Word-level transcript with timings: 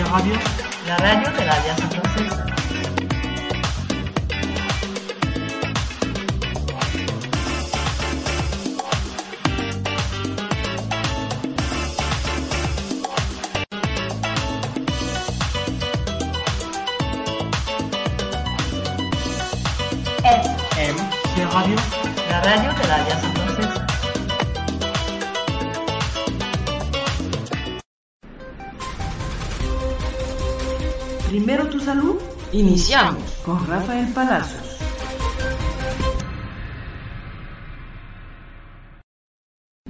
Radio, 0.00 0.34
la 0.86 0.96
radio 0.96 1.30
de 1.32 1.44
la 1.44 1.52
Alianza 1.52 1.86
Francesa. 1.88 2.51
Primero 31.52 31.70
tu 31.70 31.80
salud. 31.80 32.16
Iniciamos. 32.52 33.22
Con 33.44 33.66
Rafael 33.66 34.10
Palacios. 34.14 34.71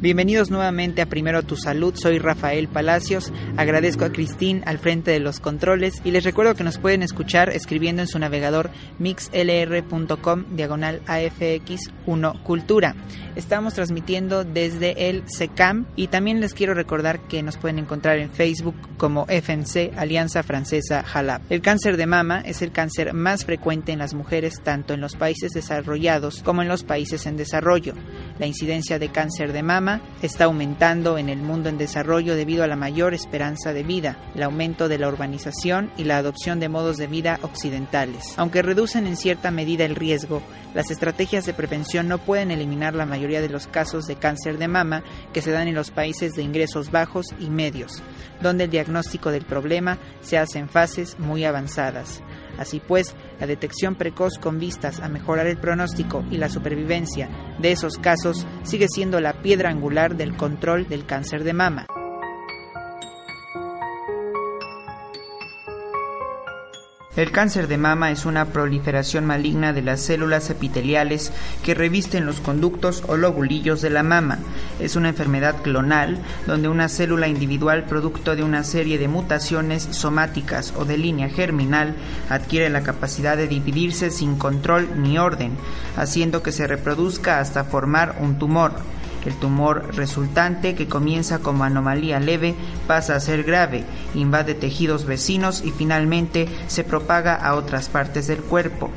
Bienvenidos 0.02 0.50
nuevamente 0.50 1.00
a 1.00 1.06
Primero 1.06 1.44
Tu 1.44 1.54
Salud, 1.54 1.94
soy 1.94 2.18
Rafael 2.18 2.66
Palacios, 2.66 3.32
agradezco 3.56 4.04
a 4.04 4.10
Cristín 4.10 4.64
al 4.66 4.78
frente 4.78 5.12
de 5.12 5.20
los 5.20 5.38
controles 5.38 6.02
y 6.04 6.10
les 6.10 6.24
recuerdo 6.24 6.56
que 6.56 6.64
nos 6.64 6.78
pueden 6.78 7.04
escuchar 7.04 7.50
escribiendo 7.50 8.02
en 8.02 8.08
su 8.08 8.18
navegador 8.18 8.70
mixlr.com 8.98 10.56
diagonal 10.56 11.02
AFX1 11.06 12.42
Cultura. 12.42 12.96
Estamos 13.36 13.74
transmitiendo 13.74 14.42
desde 14.42 15.08
el 15.08 15.22
SECAM 15.28 15.86
y 15.94 16.08
también 16.08 16.40
les 16.40 16.52
quiero 16.52 16.74
recordar 16.74 17.20
que 17.28 17.44
nos 17.44 17.56
pueden 17.56 17.78
encontrar 17.78 18.18
en 18.18 18.30
Facebook 18.30 18.74
como 18.96 19.26
FNC 19.26 19.96
Alianza 19.96 20.42
Francesa 20.42 21.04
Jalap. 21.04 21.42
El 21.48 21.62
cáncer 21.62 21.96
de 21.96 22.06
mama 22.06 22.42
es 22.44 22.60
el 22.60 22.72
cáncer 22.72 23.14
más 23.14 23.44
frecuente 23.44 23.92
en 23.92 24.00
las 24.00 24.14
mujeres 24.14 24.60
tanto 24.64 24.94
en 24.94 25.00
los 25.00 25.14
países 25.14 25.52
desarrollados 25.52 26.42
como 26.42 26.60
en 26.60 26.68
los 26.68 26.82
países 26.82 27.24
en 27.26 27.36
desarrollo. 27.36 27.94
La 28.40 28.46
incidencia 28.46 28.98
de 28.98 29.08
cáncer 29.08 29.52
de 29.52 29.62
mama 29.62 29.91
está 30.22 30.44
aumentando 30.44 31.18
en 31.18 31.28
el 31.28 31.40
mundo 31.42 31.68
en 31.68 31.78
desarrollo 31.78 32.36
debido 32.36 32.62
a 32.64 32.66
la 32.66 32.76
mayor 32.76 33.14
esperanza 33.14 33.72
de 33.72 33.82
vida, 33.82 34.16
el 34.34 34.42
aumento 34.42 34.88
de 34.88 34.98
la 34.98 35.08
urbanización 35.08 35.90
y 35.96 36.04
la 36.04 36.18
adopción 36.18 36.60
de 36.60 36.68
modos 36.68 36.96
de 36.96 37.06
vida 37.06 37.38
occidentales. 37.42 38.34
Aunque 38.36 38.62
reducen 38.62 39.06
en 39.06 39.16
cierta 39.16 39.50
medida 39.50 39.84
el 39.84 39.96
riesgo, 39.96 40.42
las 40.74 40.90
estrategias 40.90 41.44
de 41.44 41.54
prevención 41.54 42.08
no 42.08 42.18
pueden 42.18 42.50
eliminar 42.50 42.94
la 42.94 43.06
mayoría 43.06 43.40
de 43.40 43.48
los 43.48 43.66
casos 43.66 44.06
de 44.06 44.16
cáncer 44.16 44.58
de 44.58 44.68
mama 44.68 45.02
que 45.32 45.42
se 45.42 45.50
dan 45.50 45.68
en 45.68 45.74
los 45.74 45.90
países 45.90 46.32
de 46.32 46.42
ingresos 46.42 46.90
bajos 46.90 47.26
y 47.38 47.50
medios, 47.50 48.02
donde 48.40 48.64
el 48.64 48.70
diagnóstico 48.70 49.30
del 49.30 49.44
problema 49.44 49.98
se 50.22 50.38
hace 50.38 50.58
en 50.58 50.68
fases 50.68 51.18
muy 51.18 51.44
avanzadas. 51.44 52.22
Así 52.58 52.80
pues, 52.80 53.14
la 53.40 53.46
detección 53.46 53.94
precoz 53.94 54.38
con 54.38 54.58
vistas 54.58 55.00
a 55.00 55.08
mejorar 55.08 55.46
el 55.46 55.56
pronóstico 55.56 56.24
y 56.30 56.36
la 56.36 56.48
supervivencia 56.48 57.28
de 57.58 57.72
esos 57.72 57.98
casos 57.98 58.46
sigue 58.62 58.86
siendo 58.88 59.20
la 59.20 59.42
piedra 59.42 59.70
angular 59.70 60.16
del 60.16 60.36
control 60.36 60.88
del 60.88 61.06
cáncer 61.06 61.44
de 61.44 61.52
mama. 61.52 61.86
El 67.14 67.30
cáncer 67.30 67.68
de 67.68 67.76
mama 67.76 68.10
es 68.10 68.24
una 68.24 68.46
proliferación 68.46 69.26
maligna 69.26 69.74
de 69.74 69.82
las 69.82 70.00
células 70.00 70.48
epiteliales 70.48 71.30
que 71.62 71.74
revisten 71.74 72.24
los 72.24 72.40
conductos 72.40 73.04
o 73.06 73.18
lobulillos 73.18 73.82
de 73.82 73.90
la 73.90 74.02
mama. 74.02 74.38
Es 74.80 74.96
una 74.96 75.10
enfermedad 75.10 75.60
clonal 75.60 76.22
donde 76.46 76.68
una 76.68 76.88
célula 76.88 77.28
individual 77.28 77.84
producto 77.84 78.34
de 78.34 78.42
una 78.42 78.64
serie 78.64 78.96
de 78.96 79.08
mutaciones 79.08 79.88
somáticas 79.90 80.72
o 80.74 80.86
de 80.86 80.96
línea 80.96 81.28
germinal 81.28 81.96
adquiere 82.30 82.70
la 82.70 82.82
capacidad 82.82 83.36
de 83.36 83.46
dividirse 83.46 84.10
sin 84.10 84.38
control 84.38 84.88
ni 84.96 85.18
orden, 85.18 85.52
haciendo 85.98 86.42
que 86.42 86.50
se 86.50 86.66
reproduzca 86.66 87.40
hasta 87.40 87.64
formar 87.64 88.16
un 88.20 88.38
tumor. 88.38 88.72
El 89.24 89.34
tumor 89.36 89.94
resultante, 89.94 90.74
que 90.74 90.88
comienza 90.88 91.38
como 91.38 91.64
anomalía 91.64 92.18
leve, 92.18 92.54
pasa 92.86 93.14
a 93.14 93.20
ser 93.20 93.44
grave, 93.44 93.84
invade 94.14 94.54
tejidos 94.54 95.06
vecinos 95.06 95.62
y 95.64 95.70
finalmente 95.70 96.48
se 96.66 96.84
propaga 96.84 97.34
a 97.34 97.54
otras 97.54 97.88
partes 97.88 98.26
del 98.26 98.42
cuerpo. 98.42 98.90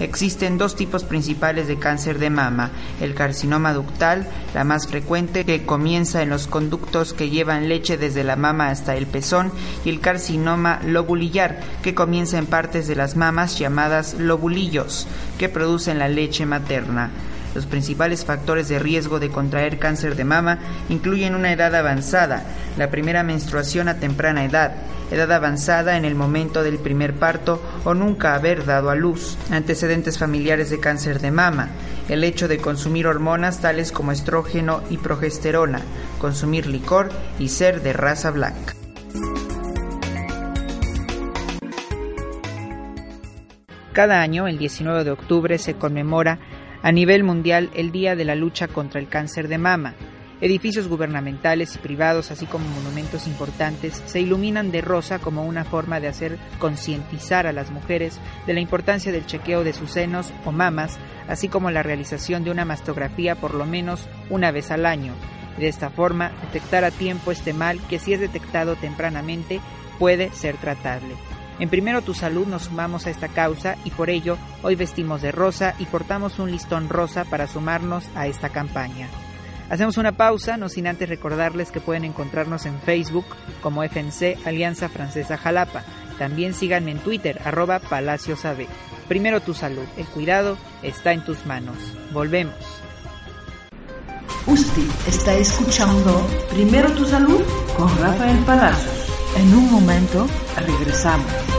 Existen 0.00 0.56
dos 0.56 0.76
tipos 0.76 1.04
principales 1.04 1.68
de 1.68 1.78
cáncer 1.78 2.18
de 2.18 2.30
mama, 2.30 2.70
el 3.02 3.14
carcinoma 3.14 3.74
ductal, 3.74 4.26
la 4.54 4.64
más 4.64 4.86
frecuente, 4.86 5.44
que 5.44 5.66
comienza 5.66 6.22
en 6.22 6.30
los 6.30 6.46
conductos 6.46 7.12
que 7.12 7.28
llevan 7.28 7.68
leche 7.68 7.98
desde 7.98 8.24
la 8.24 8.36
mama 8.36 8.70
hasta 8.70 8.96
el 8.96 9.06
pezón, 9.06 9.52
y 9.84 9.90
el 9.90 10.00
carcinoma 10.00 10.80
lobulillar, 10.86 11.60
que 11.82 11.94
comienza 11.94 12.38
en 12.38 12.46
partes 12.46 12.88
de 12.88 12.96
las 12.96 13.14
mamas 13.14 13.58
llamadas 13.58 14.14
lobulillos, 14.14 15.06
que 15.38 15.50
producen 15.50 15.98
la 15.98 16.08
leche 16.08 16.46
materna. 16.46 17.10
Los 17.54 17.66
principales 17.66 18.24
factores 18.24 18.68
de 18.68 18.78
riesgo 18.78 19.18
de 19.18 19.30
contraer 19.30 19.78
cáncer 19.78 20.14
de 20.14 20.24
mama 20.24 20.58
incluyen 20.88 21.34
una 21.34 21.52
edad 21.52 21.74
avanzada, 21.74 22.44
la 22.76 22.90
primera 22.90 23.22
menstruación 23.22 23.88
a 23.88 23.96
temprana 23.98 24.44
edad, 24.44 24.72
edad 25.10 25.32
avanzada 25.32 25.96
en 25.96 26.04
el 26.04 26.14
momento 26.14 26.62
del 26.62 26.78
primer 26.78 27.14
parto 27.14 27.60
o 27.84 27.94
nunca 27.94 28.34
haber 28.34 28.64
dado 28.64 28.90
a 28.90 28.94
luz, 28.94 29.36
antecedentes 29.50 30.18
familiares 30.18 30.70
de 30.70 30.78
cáncer 30.78 31.20
de 31.20 31.32
mama, 31.32 31.70
el 32.08 32.22
hecho 32.22 32.46
de 32.46 32.58
consumir 32.58 33.06
hormonas 33.06 33.60
tales 33.60 33.90
como 33.90 34.12
estrógeno 34.12 34.82
y 34.88 34.98
progesterona, 34.98 35.80
consumir 36.20 36.66
licor 36.66 37.10
y 37.38 37.48
ser 37.48 37.82
de 37.82 37.92
raza 37.92 38.30
blanca. 38.30 38.74
Cada 43.92 44.20
año, 44.20 44.46
el 44.46 44.56
19 44.56 45.02
de 45.02 45.10
octubre, 45.10 45.58
se 45.58 45.74
conmemora 45.74 46.38
a 46.82 46.92
nivel 46.92 47.24
mundial 47.24 47.70
el 47.74 47.92
Día 47.92 48.16
de 48.16 48.24
la 48.24 48.34
Lucha 48.34 48.68
contra 48.68 49.00
el 49.00 49.08
Cáncer 49.08 49.48
de 49.48 49.58
Mama. 49.58 49.94
Edificios 50.40 50.88
gubernamentales 50.88 51.74
y 51.74 51.78
privados, 51.78 52.30
así 52.30 52.46
como 52.46 52.66
monumentos 52.66 53.26
importantes, 53.26 54.02
se 54.06 54.20
iluminan 54.20 54.70
de 54.70 54.80
rosa 54.80 55.18
como 55.18 55.44
una 55.44 55.64
forma 55.64 56.00
de 56.00 56.08
hacer 56.08 56.38
concientizar 56.58 57.46
a 57.46 57.52
las 57.52 57.70
mujeres 57.70 58.18
de 58.46 58.54
la 58.54 58.60
importancia 58.60 59.12
del 59.12 59.26
chequeo 59.26 59.64
de 59.64 59.74
sus 59.74 59.92
senos 59.92 60.32
o 60.46 60.52
mamas, 60.52 60.98
así 61.28 61.48
como 61.48 61.70
la 61.70 61.82
realización 61.82 62.42
de 62.42 62.50
una 62.50 62.64
mastografía 62.64 63.34
por 63.34 63.52
lo 63.52 63.66
menos 63.66 64.08
una 64.30 64.50
vez 64.50 64.70
al 64.70 64.86
año. 64.86 65.12
De 65.58 65.68
esta 65.68 65.90
forma, 65.90 66.32
detectar 66.46 66.84
a 66.84 66.90
tiempo 66.90 67.32
este 67.32 67.52
mal 67.52 67.78
que 67.90 67.98
si 67.98 68.14
es 68.14 68.20
detectado 68.20 68.76
tempranamente 68.76 69.60
puede 69.98 70.30
ser 70.30 70.56
tratable. 70.56 71.16
En 71.60 71.68
Primero 71.68 72.00
Tu 72.00 72.14
Salud 72.14 72.46
nos 72.46 72.64
sumamos 72.64 73.06
a 73.06 73.10
esta 73.10 73.28
causa 73.28 73.76
y 73.84 73.90
por 73.90 74.08
ello 74.08 74.38
hoy 74.62 74.76
vestimos 74.76 75.20
de 75.20 75.30
rosa 75.30 75.74
y 75.78 75.84
portamos 75.84 76.38
un 76.38 76.50
listón 76.50 76.88
rosa 76.88 77.26
para 77.26 77.46
sumarnos 77.46 78.04
a 78.14 78.26
esta 78.26 78.48
campaña. 78.48 79.08
Hacemos 79.68 79.98
una 79.98 80.12
pausa, 80.12 80.56
no 80.56 80.70
sin 80.70 80.86
antes 80.86 81.10
recordarles 81.10 81.70
que 81.70 81.82
pueden 81.82 82.06
encontrarnos 82.06 82.64
en 82.64 82.80
Facebook 82.80 83.26
como 83.62 83.84
FNC 83.84 84.38
Alianza 84.46 84.88
Francesa 84.88 85.36
Jalapa. 85.36 85.84
También 86.18 86.54
síganme 86.54 86.92
en 86.92 86.98
Twitter, 86.98 87.40
arroba 87.44 87.78
Palacios 87.78 88.46
AB. 88.46 88.66
Primero 89.06 89.40
tu 89.40 89.52
salud, 89.52 89.84
el 89.98 90.06
cuidado 90.06 90.56
está 90.82 91.12
en 91.12 91.24
tus 91.26 91.44
manos. 91.44 91.76
Volvemos. 92.10 92.54
Usted 94.46 94.88
está 95.06 95.34
escuchando 95.34 96.26
Primero 96.50 96.90
tu 96.92 97.04
salud 97.04 97.42
con 97.76 97.96
Rafael 97.98 98.38
Palacios. 98.44 99.10
En 99.36 99.54
un 99.54 99.70
momento 99.70 100.26
regresamos. 100.56 101.49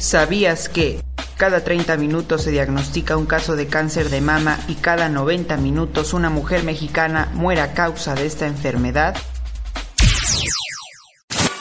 ¿Sabías 0.00 0.70
que 0.70 1.04
cada 1.36 1.62
30 1.62 1.98
minutos 1.98 2.44
se 2.44 2.50
diagnostica 2.50 3.18
un 3.18 3.26
caso 3.26 3.54
de 3.54 3.66
cáncer 3.66 4.08
de 4.08 4.22
mama 4.22 4.58
y 4.66 4.76
cada 4.76 5.10
90 5.10 5.58
minutos 5.58 6.14
una 6.14 6.30
mujer 6.30 6.64
mexicana 6.64 7.30
muere 7.34 7.60
a 7.60 7.74
causa 7.74 8.14
de 8.14 8.24
esta 8.24 8.46
enfermedad? 8.46 9.14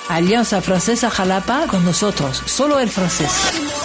Alianza 0.08 0.62
Francesa 0.62 1.10
Jalapa 1.10 1.68
con 1.68 1.84
nosotros, 1.84 2.42
solo 2.46 2.80
el 2.80 2.90
francés. 2.90 3.30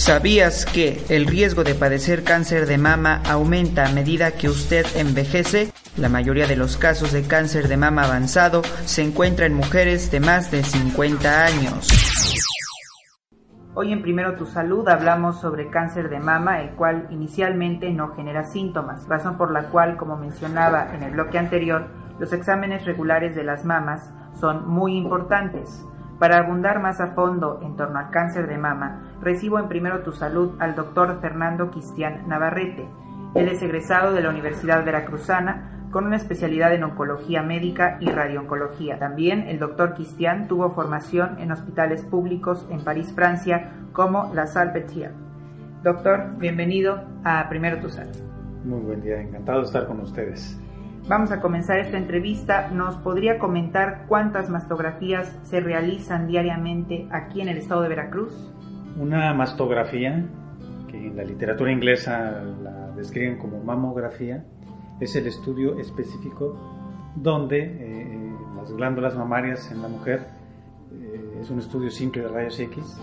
¿Sabías 0.00 0.64
que 0.64 1.04
el 1.10 1.26
riesgo 1.26 1.62
de 1.62 1.74
padecer 1.74 2.24
cáncer 2.24 2.64
de 2.66 2.78
mama 2.78 3.20
aumenta 3.28 3.84
a 3.84 3.92
medida 3.92 4.30
que 4.30 4.48
usted 4.48 4.86
envejece? 4.96 5.74
La 5.98 6.08
mayoría 6.08 6.46
de 6.46 6.56
los 6.56 6.78
casos 6.78 7.12
de 7.12 7.24
cáncer 7.24 7.68
de 7.68 7.76
mama 7.76 8.04
avanzado 8.04 8.62
se 8.86 9.02
encuentra 9.02 9.44
en 9.44 9.52
mujeres 9.52 10.10
de 10.10 10.20
más 10.20 10.50
de 10.50 10.62
50 10.62 11.44
años. 11.44 11.86
Hoy 13.74 13.92
en 13.92 14.00
Primero 14.00 14.36
Tu 14.36 14.46
Salud 14.46 14.88
hablamos 14.88 15.38
sobre 15.38 15.68
cáncer 15.68 16.08
de 16.08 16.18
mama, 16.18 16.62
el 16.62 16.70
cual 16.70 17.06
inicialmente 17.10 17.90
no 17.90 18.14
genera 18.14 18.44
síntomas, 18.44 19.06
razón 19.06 19.36
por 19.36 19.52
la 19.52 19.64
cual, 19.64 19.98
como 19.98 20.16
mencionaba 20.16 20.94
en 20.94 21.02
el 21.02 21.10
bloque 21.10 21.36
anterior, 21.36 21.88
los 22.18 22.32
exámenes 22.32 22.86
regulares 22.86 23.36
de 23.36 23.44
las 23.44 23.66
mamas 23.66 24.10
son 24.40 24.66
muy 24.66 24.96
importantes. 24.96 25.84
Para 26.20 26.36
abundar 26.36 26.82
más 26.82 27.00
a 27.00 27.14
fondo 27.14 27.60
en 27.62 27.76
torno 27.76 27.98
al 27.98 28.10
cáncer 28.10 28.46
de 28.46 28.58
mama, 28.58 29.14
recibo 29.22 29.58
en 29.58 29.68
Primero 29.68 30.02
Tu 30.02 30.12
Salud 30.12 30.54
al 30.58 30.74
doctor 30.74 31.18
Fernando 31.22 31.70
Cristian 31.70 32.28
Navarrete. 32.28 32.86
Él 33.34 33.48
es 33.48 33.62
egresado 33.62 34.12
de 34.12 34.20
la 34.20 34.28
Universidad 34.28 34.84
Veracruzana 34.84 35.86
con 35.90 36.04
una 36.04 36.16
especialidad 36.16 36.74
en 36.74 36.84
oncología 36.84 37.42
médica 37.42 37.96
y 38.00 38.10
radiooncología. 38.10 38.98
También 38.98 39.48
el 39.48 39.58
doctor 39.58 39.94
Cristian 39.94 40.46
tuvo 40.46 40.72
formación 40.72 41.38
en 41.38 41.52
hospitales 41.52 42.04
públicos 42.04 42.66
en 42.70 42.84
París, 42.84 43.14
Francia, 43.14 43.72
como 43.94 44.30
la 44.34 44.44
Salpêtrière. 44.44 45.14
Doctor, 45.82 46.36
bienvenido 46.36 47.02
a 47.24 47.48
Primero 47.48 47.80
Tu 47.80 47.88
Salud. 47.88 48.14
Muy 48.62 48.80
buen 48.80 49.00
día, 49.00 49.22
encantado 49.22 49.60
de 49.60 49.64
estar 49.64 49.86
con 49.86 50.00
ustedes. 50.00 50.60
Vamos 51.10 51.32
a 51.32 51.40
comenzar 51.40 51.80
esta 51.80 51.98
entrevista. 51.98 52.70
¿Nos 52.70 52.94
podría 52.94 53.40
comentar 53.40 54.04
cuántas 54.06 54.48
mastografías 54.48 55.36
se 55.42 55.58
realizan 55.58 56.28
diariamente 56.28 57.08
aquí 57.10 57.40
en 57.40 57.48
el 57.48 57.56
estado 57.56 57.82
de 57.82 57.88
Veracruz? 57.88 58.32
Una 58.96 59.34
mastografía, 59.34 60.24
que 60.88 61.08
en 61.08 61.16
la 61.16 61.24
literatura 61.24 61.72
inglesa 61.72 62.44
la 62.62 62.92
describen 62.92 63.38
como 63.38 63.58
mamografía, 63.58 64.44
es 65.00 65.16
el 65.16 65.26
estudio 65.26 65.80
específico 65.80 66.56
donde 67.16 67.58
eh, 67.58 68.32
las 68.56 68.72
glándulas 68.72 69.16
mamarias 69.16 69.68
en 69.72 69.82
la 69.82 69.88
mujer 69.88 70.28
eh, 70.92 71.40
es 71.40 71.50
un 71.50 71.58
estudio 71.58 71.90
simple 71.90 72.22
de 72.22 72.28
rayos 72.28 72.60
X 72.60 73.00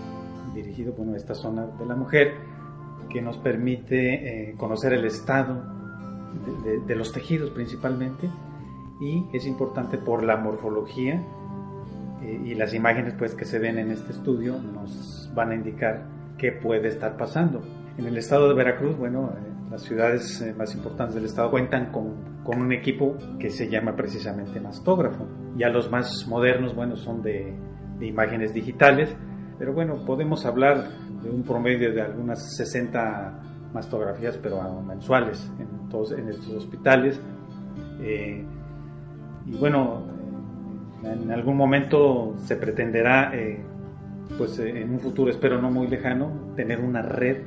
dirigido 0.54 0.94
bueno, 0.94 1.12
a 1.12 1.16
esta 1.18 1.34
zona 1.34 1.66
de 1.78 1.84
la 1.84 1.94
mujer 1.94 2.32
que 3.10 3.20
nos 3.20 3.36
permite 3.36 4.48
eh, 4.48 4.54
conocer 4.56 4.94
el 4.94 5.04
estado 5.04 5.77
de, 6.86 6.96
los 6.96 7.12
tejidos 7.12 7.50
principalmente 7.50 8.28
y 9.00 9.24
es 9.32 9.46
importante 9.46 9.98
por 9.98 10.24
la 10.24 10.36
morfología 10.36 11.22
eh, 12.22 12.40
y 12.44 12.54
las 12.54 12.74
imágenes 12.74 13.14
pues 13.18 13.34
que 13.34 13.44
se 13.44 13.58
ven 13.58 13.78
en 13.78 13.90
este 13.90 14.12
estudio 14.12 14.58
nos 14.58 15.30
van 15.34 15.50
a 15.52 15.54
indicar 15.54 16.06
qué 16.36 16.52
puede 16.52 16.88
estar 16.88 17.16
pasando. 17.16 17.62
En 17.96 18.06
el 18.06 18.16
estado 18.16 18.48
de 18.48 18.54
Veracruz, 18.54 18.96
bueno, 18.96 19.32
eh, 19.36 19.70
las 19.70 19.82
ciudades 19.82 20.40
eh, 20.40 20.54
más 20.56 20.74
importantes 20.74 21.14
del 21.16 21.24
estado 21.24 21.50
cuentan 21.50 21.92
con, 21.92 22.42
con, 22.44 22.60
un 22.60 22.72
equipo 22.72 23.16
que 23.38 23.50
se 23.50 23.68
llama 23.68 23.94
precisamente 23.96 24.60
mastógrafo. 24.60 25.26
Ya 25.56 25.68
los 25.68 25.90
más 25.90 26.26
modernos, 26.28 26.74
bueno, 26.74 26.96
son 26.96 27.22
de, 27.22 27.54
de 27.98 28.06
imágenes 28.06 28.54
digitales, 28.54 29.14
pero 29.58 29.72
bueno, 29.72 30.04
podemos 30.04 30.46
hablar 30.46 30.88
de 31.22 31.30
un 31.30 31.42
promedio 31.42 31.92
de 31.92 32.02
algunas 32.02 32.56
60 32.56 33.47
mastografías, 33.72 34.38
pero 34.38 34.60
mensuales 34.82 35.50
en, 35.58 35.88
todos, 35.88 36.12
en 36.12 36.28
estos 36.28 36.50
hospitales. 36.50 37.20
Eh, 38.00 38.44
y 39.46 39.56
bueno, 39.56 40.02
en 41.02 41.30
algún 41.30 41.56
momento 41.56 42.34
se 42.38 42.56
pretenderá, 42.56 43.34
eh, 43.34 43.60
pues 44.36 44.58
eh, 44.58 44.82
en 44.82 44.90
un 44.90 45.00
futuro, 45.00 45.30
espero 45.30 45.60
no 45.60 45.70
muy 45.70 45.86
lejano, 45.86 46.52
tener 46.56 46.80
una 46.80 47.02
red 47.02 47.42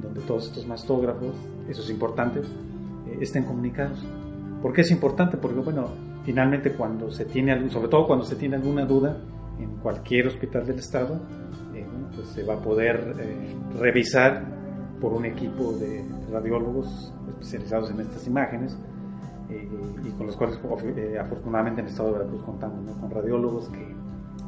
donde 0.00 0.20
todos 0.22 0.46
estos 0.46 0.66
mastógrafos, 0.66 1.34
eso 1.68 1.82
es 1.82 1.90
importante, 1.90 2.42
estén 3.20 3.44
comunicados. 3.44 4.04
¿Por 4.60 4.72
qué 4.72 4.80
es 4.80 4.90
importante? 4.90 5.36
Porque, 5.36 5.60
bueno, 5.60 5.88
finalmente 6.24 6.72
cuando 6.72 7.10
se 7.10 7.26
tiene, 7.26 7.70
sobre 7.70 7.88
todo 7.88 8.06
cuando 8.06 8.24
se 8.24 8.36
tiene 8.36 8.56
alguna 8.56 8.84
duda 8.86 9.16
en 9.60 9.76
cualquier 9.76 10.26
hospital 10.26 10.66
del 10.66 10.78
estado, 10.78 11.20
pues 12.14 12.28
se 12.28 12.44
va 12.44 12.54
a 12.54 12.62
poder 12.62 13.14
revisar 13.78 14.53
por 15.04 15.12
un 15.12 15.26
equipo 15.26 15.74
de 15.74 16.02
radiólogos 16.32 17.12
especializados 17.28 17.90
en 17.90 18.00
estas 18.00 18.26
imágenes 18.26 18.74
eh, 19.50 19.68
y 20.02 20.10
con 20.12 20.28
los 20.28 20.34
cuales 20.34 20.58
eh, 20.96 21.18
afortunadamente 21.20 21.82
en 21.82 21.88
el 21.88 21.92
estado 21.92 22.12
de 22.12 22.18
Veracruz 22.20 22.42
contamos 22.42 22.96
con 22.96 23.10
radiólogos 23.10 23.68
que, 23.68 23.94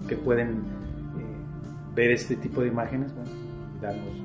que 0.09 0.17
pueden 0.17 0.53
eh, 0.53 1.95
ver 1.95 2.13
este 2.13 2.37
tipo 2.37 2.63
de 2.63 2.69
imágenes 2.69 3.13
y 3.13 3.83
darnos 3.83 4.17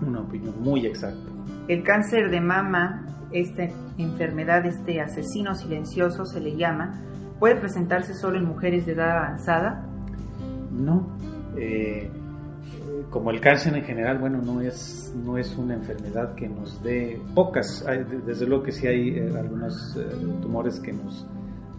una 0.00 0.20
opinión 0.22 0.54
muy 0.62 0.86
exacta. 0.86 1.30
El 1.68 1.82
cáncer 1.82 2.30
de 2.30 2.40
mama, 2.40 3.04
esta 3.30 3.64
enfermedad, 3.98 4.64
este 4.64 5.02
asesino 5.02 5.54
silencioso 5.54 6.24
se 6.24 6.40
le 6.40 6.56
llama, 6.56 6.98
¿puede 7.38 7.56
presentarse 7.56 8.14
solo 8.14 8.38
en 8.38 8.46
mujeres 8.46 8.86
de 8.86 8.92
edad 8.92 9.18
avanzada? 9.18 9.84
No 10.70 11.08
como 13.10 13.30
el 13.30 13.40
cáncer 13.40 13.76
en 13.76 13.84
general, 13.84 14.18
bueno, 14.18 14.40
no 14.42 14.60
es, 14.60 15.12
no 15.16 15.38
es 15.38 15.56
una 15.56 15.74
enfermedad 15.74 16.34
que 16.34 16.48
nos 16.48 16.82
dé 16.82 17.20
pocas, 17.34 17.84
desde 18.26 18.46
luego 18.46 18.64
que 18.64 18.72
sí 18.72 18.86
hay 18.86 19.10
eh, 19.10 19.32
algunos 19.38 19.96
eh, 19.96 20.02
tumores 20.40 20.80
que 20.80 20.92
nos 20.92 21.26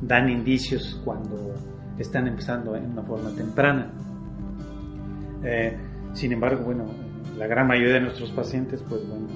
dan 0.02 0.30
indicios 0.30 1.02
cuando 1.04 1.54
están 1.98 2.28
empezando 2.28 2.75
en 2.75 2.92
una 2.92 3.04
forma 3.04 3.30
temprana. 3.31 3.92
Eh, 5.44 5.78
sin 6.14 6.34
embargo, 6.34 6.64
bueno, 6.66 6.86
la 7.38 7.48
gran 7.48 7.68
mayoría 7.68 7.96
de 7.96 8.02
nuestros 8.02 8.31
pacientes, 8.31 8.84
pues 8.88 9.02
bueno, 9.08 9.28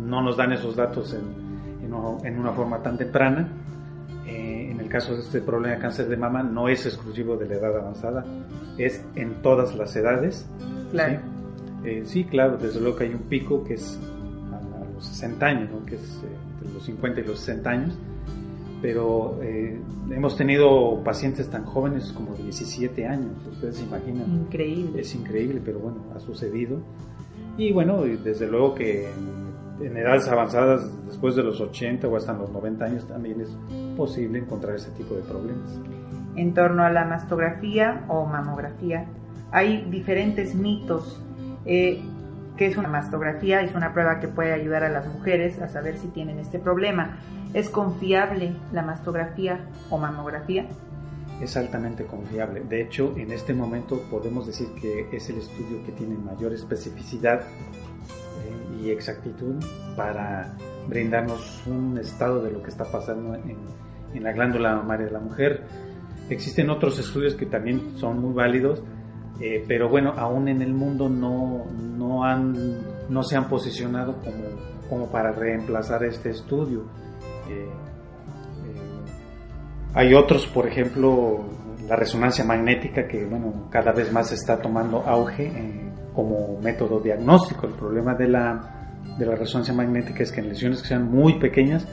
no 0.00 0.22
nos 0.22 0.36
dan 0.36 0.52
esos 0.52 0.76
datos 0.76 1.14
en, 1.14 1.84
en, 1.84 2.26
en 2.26 2.38
una 2.38 2.52
forma 2.52 2.82
tan 2.82 2.96
temprana. 2.96 3.48
en 4.26 4.80
el 4.80 4.88
caso 4.88 5.14
de 5.14 5.20
este 5.20 5.40
problema 5.40 5.76
de 5.76 5.80
cáncer 5.80 6.08
de 6.08 6.16
mama, 6.16 6.42
no 6.42 6.68
es 6.68 6.86
exclusivo 6.86 7.36
de 7.36 7.46
la 7.46 7.54
edad 7.54 7.76
avanzada, 7.76 8.24
es 8.78 9.04
en 9.14 9.42
todas 9.42 9.74
las 9.76 9.94
edades 9.96 10.46
Claro. 10.90 11.20
Eh, 11.84 12.02
¿sí? 12.04 12.24
claro, 12.24 12.56
desde 12.56 12.80
luego 12.80 12.96
que 12.96 13.04
hay 13.04 13.14
un 13.14 13.22
pico 13.22 13.62
que 13.64 13.74
es 13.74 13.98
a, 14.52 14.84
los 14.94 15.06
60 15.06 15.46
años, 15.46 15.70
¿no? 15.70 15.86
que 15.86 15.94
es 15.96 16.22
eh, 16.24 16.36
entre 16.54 16.74
los 16.74 16.82
50 16.84 17.20
y 17.20 17.24
los 17.24 17.38
60 17.40 17.70
años, 17.70 17.98
pero 18.82 19.38
eh, 19.42 19.78
hemos 20.10 20.36
tenido 20.36 21.02
pacientes 21.04 21.48
tan 21.48 21.64
jóvenes 21.64 22.12
como 22.12 22.34
17 22.34 23.06
años, 23.06 23.30
ustedes 23.50 23.76
se 23.76 23.84
imaginan. 23.84 24.30
Increíble. 24.46 25.00
Es 25.00 25.14
increíble, 25.14 25.60
pero 25.64 25.78
bueno, 25.78 25.98
ha 26.14 26.20
sucedido. 26.20 26.78
Y 27.56 27.72
bueno, 27.72 28.02
desde 28.02 28.46
luego 28.46 28.74
que 28.74 29.08
en 29.80 29.96
edades 29.96 30.28
avanzadas, 30.28 30.88
después 31.06 31.36
de 31.36 31.42
los 31.42 31.60
80 31.60 32.06
o 32.06 32.16
hasta 32.16 32.32
los 32.32 32.50
90 32.50 32.84
años, 32.84 33.08
también 33.08 33.40
es 33.40 33.56
posible 33.96 34.38
encontrar 34.38 34.76
ese 34.76 34.90
tipo 34.92 35.14
de 35.14 35.22
problemas. 35.22 35.78
En 36.38 36.54
torno 36.54 36.84
a 36.84 36.90
la 36.90 37.04
mastografía 37.04 38.04
o 38.06 38.24
mamografía, 38.24 39.06
hay 39.50 39.84
diferentes 39.90 40.54
mitos. 40.54 41.20
Eh, 41.66 42.00
es 42.64 42.76
una 42.76 42.88
mastografía? 42.88 43.60
Es 43.60 43.74
una 43.74 43.92
prueba 43.92 44.20
que 44.20 44.28
puede 44.28 44.52
ayudar 44.52 44.84
a 44.84 44.88
las 44.88 45.04
mujeres 45.08 45.60
a 45.60 45.66
saber 45.66 45.98
si 45.98 46.06
tienen 46.06 46.38
este 46.38 46.60
problema. 46.60 47.18
¿Es 47.54 47.68
confiable 47.68 48.54
la 48.72 48.82
mastografía 48.82 49.66
o 49.90 49.98
mamografía? 49.98 50.66
Es 51.42 51.56
altamente 51.56 52.04
confiable. 52.04 52.60
De 52.60 52.82
hecho, 52.82 53.14
en 53.16 53.32
este 53.32 53.52
momento 53.52 54.00
podemos 54.08 54.46
decir 54.46 54.68
que 54.80 55.08
es 55.10 55.28
el 55.30 55.38
estudio 55.38 55.84
que 55.84 55.90
tiene 55.90 56.16
mayor 56.16 56.52
especificidad 56.52 57.40
eh, 57.40 58.80
y 58.80 58.90
exactitud 58.90 59.56
para 59.96 60.54
brindarnos 60.88 61.66
un 61.66 61.98
estado 61.98 62.44
de 62.44 62.52
lo 62.52 62.62
que 62.62 62.70
está 62.70 62.84
pasando 62.84 63.34
en, 63.34 63.56
en 64.14 64.22
la 64.22 64.30
glándula 64.30 64.76
mamaria 64.76 65.06
de 65.06 65.12
la 65.12 65.20
mujer. 65.20 65.87
Existen 66.30 66.70
otros 66.70 66.98
estudios 66.98 67.34
que 67.34 67.46
también 67.46 67.96
son 67.96 68.20
muy 68.20 68.34
válidos, 68.34 68.82
eh, 69.40 69.64
pero 69.66 69.88
bueno, 69.88 70.12
aún 70.16 70.48
en 70.48 70.62
el 70.62 70.74
mundo 70.74 71.08
no, 71.08 71.64
no, 71.96 72.24
han, 72.24 72.54
no 73.08 73.22
se 73.22 73.36
han 73.36 73.48
posicionado 73.48 74.16
como, 74.20 74.88
como 74.90 75.10
para 75.10 75.32
reemplazar 75.32 76.04
este 76.04 76.30
estudio. 76.30 76.82
Eh, 77.48 77.66
eh, 77.66 77.68
hay 79.94 80.12
otros, 80.14 80.46
por 80.46 80.66
ejemplo, 80.66 81.44
la 81.88 81.96
resonancia 81.96 82.44
magnética 82.44 83.06
que 83.08 83.24
bueno, 83.24 83.68
cada 83.70 83.92
vez 83.92 84.12
más 84.12 84.30
está 84.32 84.60
tomando 84.60 85.02
auge 85.06 85.50
como 86.14 86.60
método 86.60 87.00
diagnóstico. 87.00 87.66
El 87.66 87.74
problema 87.74 88.14
de 88.14 88.28
la, 88.28 88.98
de 89.18 89.24
la 89.24 89.34
resonancia 89.34 89.72
magnética 89.72 90.24
es 90.24 90.32
que 90.32 90.40
en 90.40 90.48
lesiones 90.48 90.82
que 90.82 90.88
sean 90.88 91.10
muy 91.10 91.38
pequeñas 91.38 91.86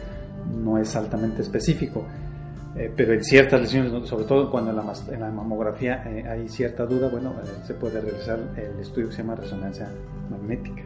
no 0.51 0.77
es 0.77 0.96
altamente 0.96 1.42
específico. 1.42 2.06
Eh, 2.77 2.91
pero 2.96 3.13
en 3.13 3.24
ciertas 3.24 3.62
lesiones, 3.62 4.10
sobre 4.10 4.25
todo 4.25 4.51
cuando 4.51 4.72
en 4.72 4.77
la, 4.77 4.94
en 5.12 5.20
la 5.22 5.32
mamografía 5.32 6.03
eh, 6.05 6.27
hay 6.27 6.50
cierta 6.50 6.86
duda, 6.86 7.08
bueno, 7.10 7.34
eh, 7.41 7.48
se 7.63 7.74
puede 7.74 8.01
realizar 8.01 8.38
el 8.58 8.79
estudio 8.82 9.08
que 9.08 9.15
se 9.15 9.22
llama 9.22 9.36
resonancia 9.36 9.89
magnética. 10.29 10.84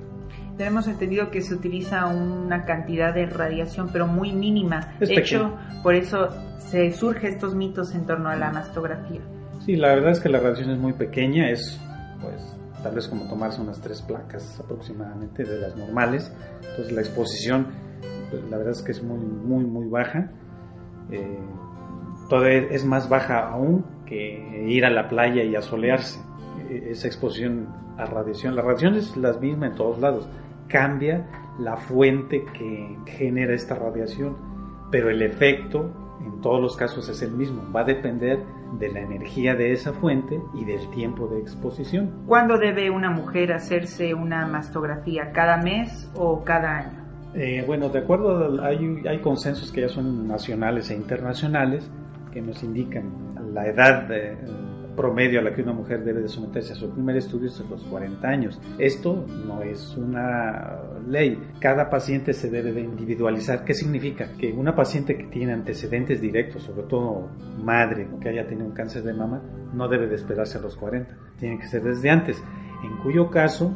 Tenemos 0.56 0.88
entendido 0.88 1.32
que 1.32 1.42
se 1.42 1.56
utiliza 1.56 2.06
una 2.06 2.66
cantidad 2.66 3.14
de 3.14 3.26
radiación, 3.26 3.90
pero 3.92 4.06
muy 4.06 4.34
mínima. 4.34 4.96
de 5.00 5.14
hecho, 5.16 5.58
por 5.82 5.96
eso 5.96 6.28
se 6.60 6.92
surgen 6.92 7.34
estos 7.34 7.56
mitos 7.56 7.96
en 7.96 8.06
torno 8.06 8.30
a 8.30 8.36
la 8.36 8.52
mastografía. 8.52 9.22
Sí, 9.66 9.76
la 9.76 9.90
verdad 9.96 10.12
es 10.12 10.20
que 10.20 10.30
la 10.30 10.40
radiación 10.40 10.72
es 10.72 10.78
muy 10.78 10.94
pequeña, 10.94 11.50
es 11.50 11.80
pues 12.22 12.56
tal 12.84 12.94
vez 12.96 13.08
como 13.08 13.28
tomarse 13.28 13.62
unas 13.62 13.82
tres 13.82 14.02
placas 14.02 14.60
aproximadamente 14.60 15.44
de 15.44 15.60
las 15.60 15.76
normales. 15.76 16.32
Entonces 16.70 16.92
la 16.92 17.02
exposición, 17.02 17.68
pues, 18.30 18.44
la 18.50 18.58
verdad 18.58 18.74
es 18.74 18.82
que 18.84 18.92
es 18.92 19.02
muy, 19.02 19.18
muy, 19.18 19.66
muy 19.66 19.88
baja. 19.88 20.30
Todavía 22.30 22.68
es 22.70 22.86
más 22.86 23.10
baja 23.10 23.50
aún 23.50 23.84
que 24.06 24.66
ir 24.68 24.86
a 24.86 24.90
la 24.90 25.10
playa 25.10 25.44
y 25.44 25.56
asolearse. 25.56 26.20
eh, 26.70 26.90
esa 26.92 27.08
exposición 27.08 27.68
a 27.98 28.06
radiación. 28.06 28.56
La 28.56 28.62
radiación 28.62 28.96
es 28.96 29.18
la 29.18 29.34
misma 29.34 29.68
en 29.68 29.76
todos 29.76 30.00
lados. 30.00 30.30
Cambia 30.68 31.28
la 31.60 31.76
fuente 31.78 32.46
que 32.54 32.98
genera 33.06 33.54
esta 33.54 33.76
radiación, 33.76 34.38
pero 34.92 35.10
el 35.10 35.22
efecto 35.22 35.92
en 36.24 36.42
todos 36.42 36.62
los 36.62 36.78
casos 36.78 37.10
es 37.10 37.22
el 37.22 37.32
mismo. 37.32 37.62
Va 37.76 37.82
a 37.82 37.86
depender 37.86 38.40
de 38.78 38.90
la 38.90 39.00
energía 39.02 39.56
de 39.56 39.72
esa 39.72 39.94
fuente 39.94 40.40
y 40.54 40.64
del 40.66 40.90
tiempo 40.92 41.28
de 41.28 41.40
exposición. 41.40 42.24
¿Cuándo 42.28 42.58
debe 42.58 42.90
una 42.90 43.10
mujer 43.10 43.52
hacerse 43.52 44.14
una 44.14 44.46
mastografía? 44.46 45.32
¿Cada 45.32 45.58
mes 45.58 46.10
o 46.16 46.44
cada 46.44 46.78
año? 46.78 47.00
Eh, 47.34 47.64
bueno, 47.66 47.90
de 47.90 48.00
acuerdo, 48.00 48.62
hay, 48.64 49.02
hay 49.08 49.20
consensos 49.22 49.72
que 49.72 49.82
ya 49.82 49.90
son 49.90 50.28
nacionales 50.28 50.90
e 50.92 50.96
internacionales 50.96 51.90
que 52.32 52.42
nos 52.42 52.64
indican 52.64 53.36
la 53.54 53.68
edad 53.68 54.08
de, 54.08 54.38
promedio 55.00 55.40
a 55.40 55.44
la 55.44 55.54
que 55.54 55.62
una 55.62 55.72
mujer 55.72 56.04
debe 56.04 56.22
de 56.22 56.28
someterse 56.28 56.74
a 56.74 56.76
su 56.76 56.90
primer 56.90 57.16
estudio 57.16 57.48
es 57.48 57.58
a 57.62 57.64
los 57.64 57.86
40 57.86 58.28
años. 58.28 58.60
Esto 58.78 59.26
no 59.48 59.62
es 59.62 59.96
una 59.96 60.78
ley. 61.08 61.42
Cada 61.62 61.90
paciente 61.90 62.34
se 62.34 62.50
debe 62.50 62.74
de 62.74 62.82
individualizar. 62.82 63.64
¿Qué 63.64 63.74
significa? 63.74 64.34
Que 64.38 64.52
una 64.52 64.76
paciente 64.76 65.18
que 65.18 65.24
tiene 65.28 65.54
antecedentes 65.54 66.20
directos, 66.20 66.64
sobre 66.64 66.84
todo 66.84 67.30
madre 67.64 68.10
que 68.20 68.28
haya 68.28 68.46
tenido 68.46 68.68
un 68.68 68.74
cáncer 68.74 69.04
de 69.04 69.14
mama, 69.14 69.42
no 69.74 69.88
debe 69.88 70.08
de 70.08 70.16
esperarse 70.16 70.58
a 70.58 70.62
los 70.62 70.76
40. 70.76 71.16
Tiene 71.40 71.58
que 71.60 71.68
ser 71.68 71.82
desde 71.82 72.10
antes. 72.10 72.44
En 72.84 72.98
cuyo 72.98 73.32
caso, 73.32 73.74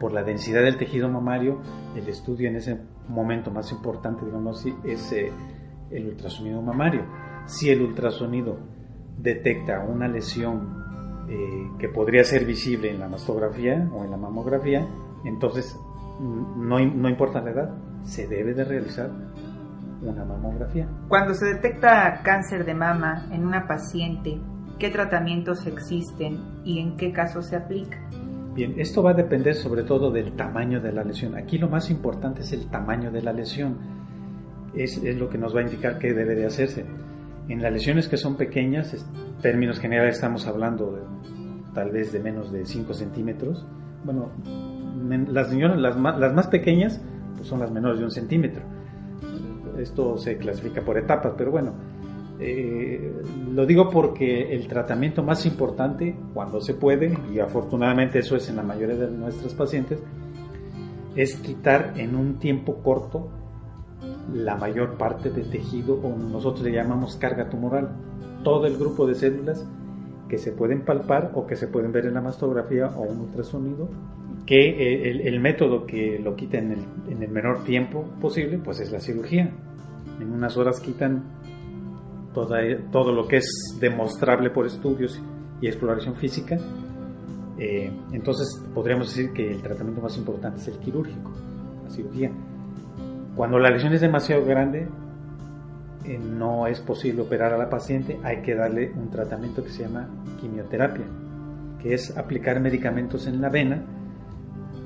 por 0.00 0.10
la 0.10 0.24
densidad 0.24 0.62
del 0.62 0.76
tejido 0.76 1.08
mamario, 1.08 1.60
el 1.94 2.08
estudio 2.08 2.48
en 2.48 2.56
ese 2.56 2.80
momento 3.06 3.52
más 3.52 3.70
importante, 3.70 4.26
digamos 4.26 4.58
así, 4.58 4.74
es 4.82 5.12
eh, 5.12 5.30
el 5.92 6.08
ultrasonido 6.08 6.60
mamario. 6.60 7.29
Si 7.50 7.68
el 7.68 7.82
ultrasonido 7.82 8.58
detecta 9.18 9.80
una 9.80 10.06
lesión 10.06 10.84
eh, 11.28 11.68
que 11.80 11.88
podría 11.88 12.22
ser 12.22 12.44
visible 12.44 12.90
en 12.90 13.00
la 13.00 13.08
mastografía 13.08 13.90
o 13.92 14.04
en 14.04 14.12
la 14.12 14.16
mamografía, 14.16 14.86
entonces 15.24 15.76
no, 16.20 16.78
no 16.78 17.08
importa 17.08 17.40
la 17.40 17.50
edad, 17.50 17.74
se 18.04 18.28
debe 18.28 18.54
de 18.54 18.62
realizar 18.62 19.10
una 20.00 20.24
mamografía. 20.24 20.88
Cuando 21.08 21.34
se 21.34 21.46
detecta 21.46 22.22
cáncer 22.22 22.64
de 22.64 22.74
mama 22.74 23.26
en 23.32 23.44
una 23.44 23.66
paciente, 23.66 24.38
¿qué 24.78 24.88
tratamientos 24.90 25.66
existen 25.66 26.62
y 26.64 26.78
en 26.78 26.96
qué 26.96 27.12
casos 27.12 27.46
se 27.46 27.56
aplica? 27.56 27.98
Bien, 28.54 28.78
esto 28.78 29.02
va 29.02 29.10
a 29.10 29.14
depender 29.14 29.56
sobre 29.56 29.82
todo 29.82 30.12
del 30.12 30.36
tamaño 30.36 30.80
de 30.80 30.92
la 30.92 31.02
lesión. 31.02 31.34
Aquí 31.34 31.58
lo 31.58 31.68
más 31.68 31.90
importante 31.90 32.42
es 32.42 32.52
el 32.52 32.70
tamaño 32.70 33.10
de 33.10 33.22
la 33.22 33.32
lesión. 33.32 33.76
Es, 34.72 34.98
es 34.98 35.18
lo 35.18 35.28
que 35.28 35.36
nos 35.36 35.52
va 35.52 35.58
a 35.58 35.62
indicar 35.64 35.98
qué 35.98 36.14
debe 36.14 36.36
de 36.36 36.46
hacerse. 36.46 36.86
En 37.48 37.62
las 37.62 37.72
lesiones 37.72 38.08
que 38.08 38.16
son 38.16 38.36
pequeñas, 38.36 38.94
en 38.94 39.38
términos 39.42 39.80
generales 39.80 40.16
estamos 40.16 40.46
hablando 40.46 40.92
de, 40.92 41.00
tal 41.74 41.90
vez 41.90 42.12
de 42.12 42.20
menos 42.20 42.52
de 42.52 42.64
5 42.64 42.94
centímetros. 42.94 43.66
Bueno, 44.04 44.30
las, 45.28 45.52
las, 45.52 45.96
más, 45.96 46.18
las 46.18 46.34
más 46.34 46.46
pequeñas 46.48 47.00
pues 47.36 47.48
son 47.48 47.60
las 47.60 47.70
menores 47.70 47.98
de 47.98 48.04
un 48.04 48.10
centímetro. 48.10 48.62
Esto 49.78 50.18
se 50.18 50.36
clasifica 50.36 50.82
por 50.82 50.98
etapas, 50.98 51.32
pero 51.36 51.50
bueno, 51.50 51.72
eh, 52.38 53.12
lo 53.52 53.66
digo 53.66 53.90
porque 53.90 54.54
el 54.54 54.66
tratamiento 54.66 55.22
más 55.22 55.44
importante, 55.46 56.16
cuando 56.32 56.60
se 56.60 56.74
puede, 56.74 57.16
y 57.32 57.38
afortunadamente 57.38 58.18
eso 58.18 58.36
es 58.36 58.48
en 58.48 58.56
la 58.56 58.62
mayoría 58.62 58.96
de 58.96 59.10
nuestros 59.10 59.54
pacientes, 59.54 59.98
es 61.16 61.36
quitar 61.36 61.94
en 61.96 62.14
un 62.14 62.38
tiempo 62.38 62.82
corto 62.82 63.30
la 64.32 64.56
mayor 64.56 64.96
parte 64.96 65.30
de 65.30 65.42
tejido 65.42 65.94
o 66.02 66.16
nosotros 66.16 66.62
le 66.64 66.72
llamamos 66.72 67.16
carga 67.16 67.48
tumoral, 67.48 67.90
todo 68.42 68.66
el 68.66 68.76
grupo 68.76 69.06
de 69.06 69.14
células 69.14 69.66
que 70.28 70.38
se 70.38 70.52
pueden 70.52 70.84
palpar 70.84 71.32
o 71.34 71.46
que 71.46 71.56
se 71.56 71.66
pueden 71.66 71.92
ver 71.92 72.06
en 72.06 72.14
la 72.14 72.20
mastografía 72.20 72.86
o 72.96 73.02
un 73.02 73.20
ultrasonido, 73.20 73.88
que 74.46 74.56
eh, 74.56 75.28
el, 75.28 75.40
método 75.40 75.86
que 75.86 76.18
lo 76.18 76.36
quita 76.36 76.58
en 76.58 76.72
el, 76.72 76.84
en 77.08 77.22
el, 77.22 77.30
menor 77.30 77.64
tiempo 77.64 78.04
posible, 78.20 78.58
pues 78.58 78.80
es 78.80 78.92
la 78.92 79.00
cirugía. 79.00 79.52
En 80.20 80.32
unas 80.32 80.56
horas 80.56 80.80
quitan 80.80 81.24
toda, 82.32 82.58
todo 82.92 83.12
lo 83.12 83.26
que 83.26 83.38
es 83.38 83.76
demostrable 83.80 84.50
por 84.50 84.66
estudios 84.66 85.20
y 85.60 85.66
exploración 85.66 86.14
física. 86.14 86.56
Eh, 87.58 87.92
entonces 88.12 88.64
podríamos 88.72 89.08
decir 89.08 89.32
que 89.32 89.50
el 89.50 89.60
tratamiento 89.60 90.00
más 90.00 90.16
importante 90.16 90.60
es 90.60 90.68
el 90.68 90.78
quirúrgico, 90.78 91.30
la 91.84 91.90
cirugía. 91.90 92.32
Cuando 93.36 93.58
la 93.58 93.70
lesión 93.70 93.92
es 93.92 94.00
demasiado 94.00 94.44
grande, 94.44 94.88
eh, 96.04 96.18
no 96.18 96.66
es 96.66 96.80
posible 96.80 97.22
operar 97.22 97.52
a 97.52 97.58
la 97.58 97.68
paciente, 97.68 98.18
hay 98.24 98.42
que 98.42 98.54
darle 98.54 98.92
un 98.92 99.10
tratamiento 99.10 99.62
que 99.62 99.70
se 99.70 99.82
llama 99.82 100.08
quimioterapia, 100.40 101.04
que 101.80 101.94
es 101.94 102.16
aplicar 102.16 102.60
medicamentos 102.60 103.26
en 103.26 103.40
la 103.40 103.48
vena 103.48 103.82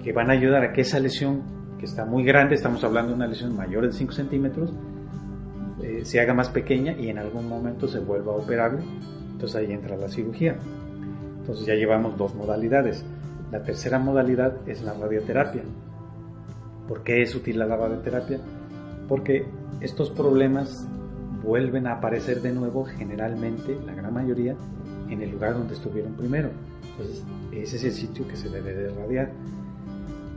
que 0.02 0.12
van 0.12 0.30
a 0.30 0.34
ayudar 0.34 0.62
a 0.62 0.72
que 0.72 0.82
esa 0.82 1.00
lesión, 1.00 1.42
que 1.78 1.86
está 1.86 2.04
muy 2.04 2.24
grande, 2.24 2.54
estamos 2.54 2.84
hablando 2.84 3.10
de 3.10 3.16
una 3.16 3.26
lesión 3.26 3.56
mayor 3.56 3.86
de 3.86 3.92
5 3.92 4.12
centímetros, 4.12 4.72
eh, 5.82 6.04
se 6.04 6.20
haga 6.20 6.34
más 6.34 6.50
pequeña 6.50 6.92
y 6.92 7.08
en 7.08 7.18
algún 7.18 7.48
momento 7.48 7.88
se 7.88 8.00
vuelva 8.00 8.32
operable. 8.32 8.82
Entonces 9.32 9.56
ahí 9.56 9.72
entra 9.72 9.96
la 9.96 10.08
cirugía. 10.08 10.56
Entonces 11.40 11.66
ya 11.66 11.74
llevamos 11.74 12.16
dos 12.16 12.34
modalidades. 12.34 13.04
La 13.50 13.62
tercera 13.62 13.98
modalidad 13.98 14.56
es 14.66 14.82
la 14.82 14.94
radioterapia 14.94 15.62
¿Por 16.88 17.02
qué 17.02 17.22
es 17.22 17.34
útil 17.34 17.58
la 17.58 17.66
radioterapia? 17.66 18.38
Porque 19.08 19.46
estos 19.80 20.10
problemas 20.10 20.88
vuelven 21.42 21.86
a 21.86 21.94
aparecer 21.94 22.40
de 22.40 22.52
nuevo 22.52 22.84
generalmente, 22.84 23.78
la 23.86 23.94
gran 23.94 24.12
mayoría, 24.12 24.56
en 25.08 25.22
el 25.22 25.30
lugar 25.30 25.54
donde 25.54 25.74
estuvieron 25.74 26.14
primero. 26.14 26.50
Entonces, 26.90 27.24
ese 27.52 27.76
es 27.76 27.84
el 27.84 27.92
sitio 27.92 28.26
que 28.26 28.36
se 28.36 28.48
debe 28.48 28.74
de 28.74 28.90
radiar. 28.94 29.30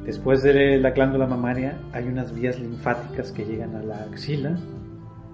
Después 0.05 0.41
de 0.41 0.77
la 0.77 0.91
glándula 0.91 1.27
mamaria 1.27 1.77
hay 1.91 2.07
unas 2.07 2.33
vías 2.33 2.57
linfáticas 2.59 3.31
que 3.31 3.43
llegan 3.43 3.75
a 3.75 3.83
la 3.83 4.03
axila 4.03 4.57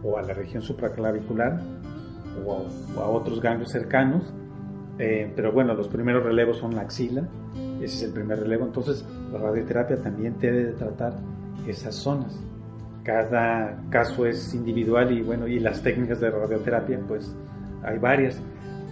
o 0.04 0.18
a 0.18 0.24
la 0.24 0.34
región 0.34 0.64
supraclavicular 0.64 1.62
o 2.44 2.68
a, 3.00 3.08
otros 3.08 3.40
ganglios 3.40 3.72
cercanos. 3.72 4.34
Eh, 5.00 5.32
pero 5.36 5.52
bueno, 5.52 5.74
los 5.74 5.88
primeros 5.88 6.24
relevos 6.24 6.58
son 6.58 6.76
la 6.76 6.82
axila 6.82 7.28
ese 7.84 7.98
es 7.98 8.04
el 8.04 8.12
primer 8.12 8.40
relevo. 8.40 8.66
Entonces, 8.66 9.06
la 9.32 9.40
radioterapia 9.40 9.98
también 10.02 10.38
debe 10.40 10.66
de 10.66 10.74
tratar 10.74 11.14
esas 11.68 11.96
zonas. 11.96 12.40
Cada 13.04 13.78
caso 13.90 14.26
es 14.26 14.54
individual 14.54 15.12
y 15.12 15.22
bueno, 15.22 15.48
y 15.48 15.60
las 15.60 15.82
técnicas 15.82 16.22
de 16.22 16.32
radioterapia, 16.32 17.00
pues 17.06 17.36
hay 17.84 17.98
varias, 17.98 18.42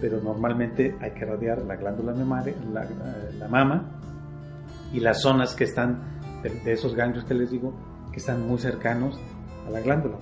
pero 0.00 0.20
normalmente 0.20 0.94
hay 1.00 1.12
que 1.12 1.24
radiar 1.24 1.62
la 1.62 1.76
glándula 1.76 2.12
mamaria, 2.12 2.54
la, 3.38 3.48
mama 3.48 3.98
y 4.92 5.00
las 5.00 5.22
zonas 5.22 5.54
que 5.54 5.64
están 5.64 6.20
de, 6.42 6.72
esos 6.72 6.94
ganglios 6.94 7.24
que 7.24 7.34
les 7.34 7.50
digo, 7.50 7.72
que 8.12 8.18
están 8.18 8.46
muy 8.46 8.58
cercanos 8.58 9.18
a 9.66 9.70
la 9.70 9.80
glándula. 9.80 10.18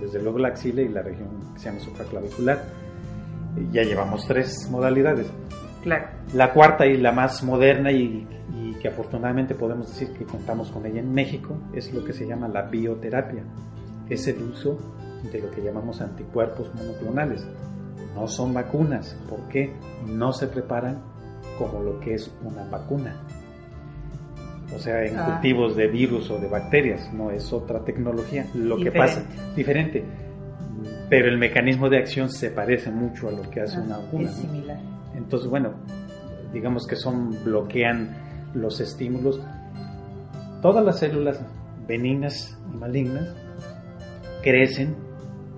Desde 0.00 0.22
luego 0.22 0.38
la 0.38 0.48
axila 0.48 0.82
y 0.82 0.88
la 0.88 1.00
región 1.00 1.28
que 1.54 1.60
se 1.60 1.70
llama 1.70 1.80
supraclavicular. 1.80 2.62
Ya 3.72 3.82
llevamos 3.82 4.26
tres 4.26 4.68
modalidades. 4.70 5.30
La 6.34 6.52
cuarta 6.52 6.86
y 6.86 6.96
la 6.96 7.12
más 7.12 7.42
moderna 7.42 7.90
y, 7.90 8.26
que 8.80 8.88
afortunadamente 8.88 9.54
podemos 9.54 9.88
decir 9.88 10.16
que 10.16 10.24
contamos 10.24 10.70
con 10.70 10.86
ella 10.86 11.00
en 11.00 11.12
México 11.12 11.54
es 11.74 11.92
lo 11.92 12.02
que 12.02 12.14
se 12.14 12.26
llama 12.26 12.48
la 12.48 12.62
bioterapia. 12.62 13.42
Es 14.08 14.26
el 14.26 14.42
uso 14.42 14.78
de 15.30 15.40
lo 15.40 15.50
que 15.50 15.62
llamamos 15.62 16.00
anticuerpos 16.00 16.74
monoclonales. 16.74 17.46
No 18.14 18.26
son 18.26 18.54
vacunas, 18.54 19.16
porque 19.28 19.72
no 20.06 20.32
se 20.32 20.46
preparan 20.46 21.02
como 21.58 21.82
lo 21.82 22.00
que 22.00 22.14
es 22.14 22.32
una 22.42 22.64
vacuna. 22.64 23.16
O 24.74 24.78
sea, 24.78 25.04
en 25.04 25.18
ah. 25.18 25.26
cultivos 25.26 25.76
de 25.76 25.88
virus 25.88 26.30
o 26.30 26.38
de 26.38 26.48
bacterias, 26.48 27.12
no 27.12 27.30
es 27.30 27.52
otra 27.52 27.80
tecnología. 27.84 28.46
Lo 28.54 28.76
que 28.76 28.92
pasa, 28.92 29.24
diferente, 29.54 30.04
pero 31.10 31.28
el 31.28 31.38
mecanismo 31.38 31.90
de 31.90 31.98
acción 31.98 32.30
se 32.30 32.50
parece 32.50 32.92
mucho 32.92 33.28
a 33.28 33.32
lo 33.32 33.42
que 33.50 33.60
hace 33.60 33.78
ah, 33.78 33.82
una 33.84 33.98
vacuna. 33.98 34.30
Es 34.30 34.36
similar. 34.36 34.78
Entonces, 35.16 35.50
bueno, 35.50 35.74
digamos 36.52 36.86
que 36.86 36.94
son, 36.94 37.36
bloquean 37.44 38.16
los 38.54 38.80
estímulos. 38.80 39.40
Todas 40.62 40.84
las 40.84 41.00
células 41.00 41.44
benignas 41.88 42.56
y 42.72 42.76
malignas 42.76 43.34
crecen 44.42 44.94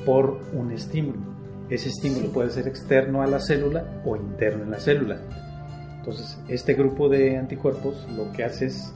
por 0.07 0.41
un 0.55 0.73
estímulo. 0.73 1.21
Ese 1.69 1.91
estímulo 1.91 2.33
puede 2.33 2.49
ser 2.49 2.67
externo 2.67 3.23
a 3.23 3.27
la 3.27 3.39
célula 3.39 4.03
o 4.07 4.17
interno 4.17 4.65
en 4.65 4.71
la 4.71 4.81
célula. 4.81 5.21
Entonces, 5.99 6.43
este 6.49 6.73
grupo 6.75 7.11
de 7.11 7.37
anticuerpos 7.37 8.07
lo 8.17 8.33
que 8.33 8.45
hace 8.45 8.67
es 8.67 8.95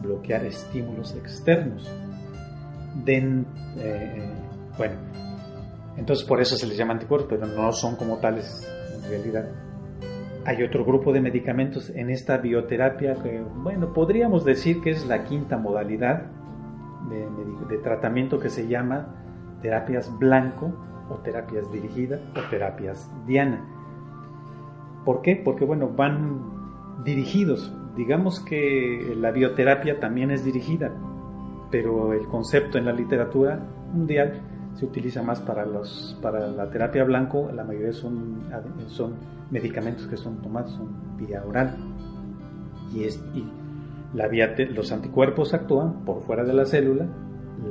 bloquear 0.00 0.44
estímulos 0.46 1.14
externos. 1.14 1.88
Den, 3.04 3.46
eh, 3.78 4.32
bueno, 4.76 4.96
entonces 5.98 6.24
por 6.26 6.40
eso 6.40 6.56
se 6.56 6.66
les 6.66 6.76
llama 6.76 6.94
anticuerpos, 6.94 7.28
pero 7.28 7.46
no 7.46 7.72
son 7.72 7.96
como 7.96 8.18
tales 8.18 8.66
en 8.94 9.10
realidad. 9.10 9.50
Hay 10.44 10.62
otro 10.62 10.84
grupo 10.84 11.12
de 11.12 11.20
medicamentos 11.20 11.90
en 11.90 12.08
esta 12.08 12.38
bioterapia 12.38 13.16
que, 13.16 13.42
bueno, 13.56 13.92
podríamos 13.92 14.44
decir 14.44 14.80
que 14.80 14.90
es 14.90 15.06
la 15.06 15.24
quinta 15.24 15.58
modalidad 15.58 16.26
de, 17.10 17.78
tratamiento 17.78 18.38
que 18.38 18.48
se 18.48 18.66
llama 18.66 19.14
terapias 19.60 20.10
blanco 20.18 20.72
o 21.10 21.16
terapias 21.16 21.70
dirigidas 21.70 22.20
o 22.36 22.48
terapias 22.48 23.10
diana. 23.26 23.64
¿Por 25.04 25.22
qué? 25.22 25.36
Porque 25.36 25.64
bueno, 25.64 25.88
van 25.88 27.04
dirigidos. 27.04 27.74
Digamos 27.96 28.40
que 28.40 29.14
la 29.16 29.32
bioterapia 29.32 30.00
también 30.00 30.30
es 30.30 30.44
dirigida, 30.44 30.92
pero 31.70 32.12
el 32.12 32.26
concepto 32.28 32.78
en 32.78 32.84
la 32.84 32.92
literatura 32.92 33.60
mundial 33.92 34.42
se 34.78 34.86
utiliza 34.86 35.22
más 35.22 35.40
para, 35.40 35.66
los, 35.66 36.16
para 36.22 36.46
la 36.46 36.70
terapia 36.70 37.02
blanco, 37.02 37.50
la 37.52 37.64
mayoría 37.64 37.92
son, 37.92 38.44
son 38.86 39.14
medicamentos 39.50 40.06
que 40.06 40.16
son 40.16 40.40
tomados, 40.40 40.70
son 40.72 41.16
vía 41.16 41.42
oral. 41.44 41.76
Y, 42.94 43.02
es, 43.02 43.20
y 43.34 43.44
la 44.14 44.28
vía, 44.28 44.54
los 44.70 44.92
anticuerpos 44.92 45.52
actúan 45.52 46.04
por 46.04 46.22
fuera 46.22 46.44
de 46.44 46.54
la 46.54 46.64
célula, 46.64 47.06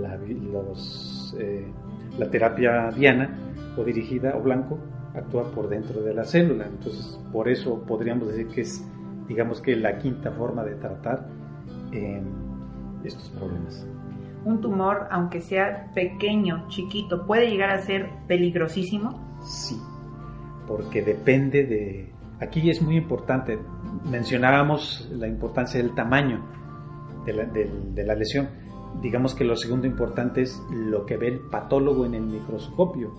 la, 0.01 0.17
los, 0.17 1.33
eh, 1.39 1.71
la 2.19 2.29
terapia 2.29 2.91
diana 2.91 3.53
o 3.77 3.85
dirigida 3.85 4.35
o 4.35 4.41
blanco 4.41 4.77
actúa 5.15 5.49
por 5.51 5.69
dentro 5.69 6.01
de 6.01 6.13
la 6.13 6.25
célula. 6.25 6.67
Entonces, 6.67 7.17
por 7.31 7.47
eso 7.47 7.83
podríamos 7.87 8.27
decir 8.27 8.47
que 8.49 8.61
es, 8.61 8.85
digamos 9.29 9.61
que 9.61 9.77
la 9.77 9.97
quinta 9.97 10.31
forma 10.31 10.65
de 10.65 10.75
tratar 10.75 11.25
eh, 11.93 12.21
estos 13.05 13.29
problemas 13.29 13.87
un 14.47 14.61
tumor, 14.61 15.07
aunque 15.11 15.41
sea 15.41 15.91
pequeño, 15.93 16.67
chiquito, 16.69 17.25
puede 17.25 17.49
llegar 17.49 17.69
a 17.69 17.81
ser 17.81 18.09
peligrosísimo? 18.27 19.37
Sí, 19.43 19.77
porque 20.65 21.01
depende 21.01 21.65
de... 21.65 22.13
Aquí 22.39 22.69
es 22.69 22.81
muy 22.81 22.95
importante, 22.95 23.59
mencionábamos 24.05 25.09
la 25.11 25.27
importancia 25.27 25.81
del 25.81 25.93
tamaño 25.95 26.45
de 27.25 28.03
la, 28.05 28.15
lesión. 28.15 28.47
Digamos 29.01 29.35
que 29.35 29.43
lo 29.43 29.55
segundo 29.57 29.85
importante 29.85 30.43
es 30.43 30.63
lo 30.71 31.05
que 31.05 31.17
ve 31.17 31.27
el 31.27 31.39
patólogo 31.39 32.05
en 32.05 32.13
el 32.13 32.23
microscopio, 32.23 33.11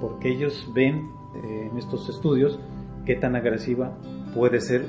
porque 0.00 0.28
ellos 0.28 0.70
ven 0.74 1.08
eh, 1.36 1.68
en 1.70 1.78
estos 1.78 2.08
estudios 2.10 2.60
qué 3.06 3.14
tan 3.14 3.34
agresiva 3.34 3.96
puede 4.34 4.60
ser 4.60 4.84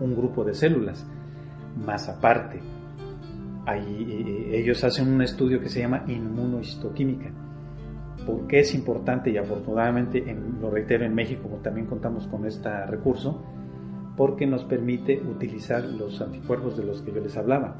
un 0.00 0.16
grupo 0.16 0.44
de 0.44 0.54
células. 0.54 1.06
Más 1.84 2.08
aparte, 2.08 2.62
Ahí, 3.66 4.50
ellos 4.52 4.82
hacen 4.84 5.12
un 5.12 5.22
estudio 5.22 5.60
que 5.60 5.68
se 5.68 5.80
llama 5.80 6.04
inmunohistoquímica. 6.06 7.30
¿Por 8.24 8.46
qué 8.46 8.60
es 8.60 8.74
importante? 8.74 9.30
Y 9.30 9.36
afortunadamente, 9.36 10.24
lo 10.60 10.70
reitero, 10.70 11.04
en 11.04 11.14
México 11.14 11.48
también 11.62 11.86
contamos 11.86 12.26
con 12.28 12.46
este 12.46 12.86
recurso, 12.86 13.42
porque 14.16 14.46
nos 14.46 14.64
permite 14.64 15.20
utilizar 15.20 15.84
los 15.84 16.20
anticuerpos 16.20 16.76
de 16.76 16.84
los 16.84 17.02
que 17.02 17.12
yo 17.12 17.20
les 17.20 17.36
hablaba. 17.36 17.76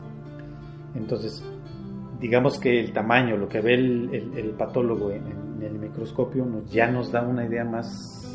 Entonces, 0.94 1.44
digamos 2.20 2.58
que 2.58 2.80
el 2.80 2.92
tamaño, 2.92 3.36
lo 3.36 3.48
que 3.48 3.60
ve 3.60 3.74
el, 3.74 4.54
patólogo 4.58 5.10
en, 5.10 5.26
en, 5.26 5.62
el 5.62 5.78
microscopio, 5.78 6.44
nos, 6.44 6.70
ya 6.70 6.90
nos 6.90 7.12
da 7.12 7.22
una 7.22 7.46
idea 7.46 7.64
más 7.64 8.26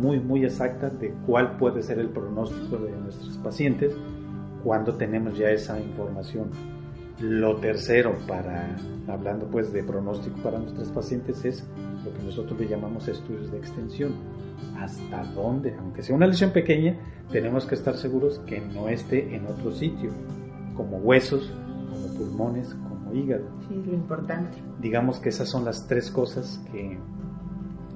muy, 0.00 0.20
muy 0.20 0.44
exacta 0.44 0.88
de 0.88 1.12
cuál 1.26 1.56
puede 1.56 1.82
ser 1.82 1.98
el 1.98 2.08
pronóstico 2.08 2.78
de 2.78 2.92
nuestros 2.92 3.36
pacientes 3.38 3.96
cuando 4.62 4.94
tenemos 4.94 5.36
ya 5.36 5.50
esa 5.50 5.80
información. 5.80 6.77
Lo 7.20 7.56
tercero, 7.56 8.16
para, 8.28 8.76
hablando 9.08 9.46
pues 9.46 9.72
de 9.72 9.82
pronóstico 9.82 10.36
para 10.40 10.58
nuestros 10.58 10.88
pacientes, 10.88 11.44
es 11.44 11.64
lo 12.04 12.12
que 12.12 12.22
nosotros 12.22 12.58
le 12.60 12.68
llamamos 12.68 13.08
estudios 13.08 13.50
de 13.50 13.58
extensión. 13.58 14.12
¿Hasta 14.76 15.24
dónde? 15.34 15.74
Aunque 15.78 16.02
sea 16.02 16.14
una 16.14 16.28
lesión 16.28 16.52
pequeña, 16.52 16.96
tenemos 17.32 17.66
que 17.66 17.74
estar 17.74 17.96
seguros 17.96 18.38
que 18.40 18.60
no 18.60 18.88
esté 18.88 19.34
en 19.34 19.46
otro 19.46 19.72
sitio, 19.72 20.10
como 20.76 20.98
huesos, 20.98 21.52
como 21.90 22.14
pulmones, 22.14 22.74
como 22.88 23.12
hígado. 23.12 23.44
Sí, 23.68 23.82
lo 23.84 23.94
importante. 23.94 24.58
Digamos 24.80 25.18
que 25.18 25.30
esas 25.30 25.48
son 25.48 25.64
las 25.64 25.88
tres 25.88 26.12
cosas 26.12 26.60
que 26.70 26.98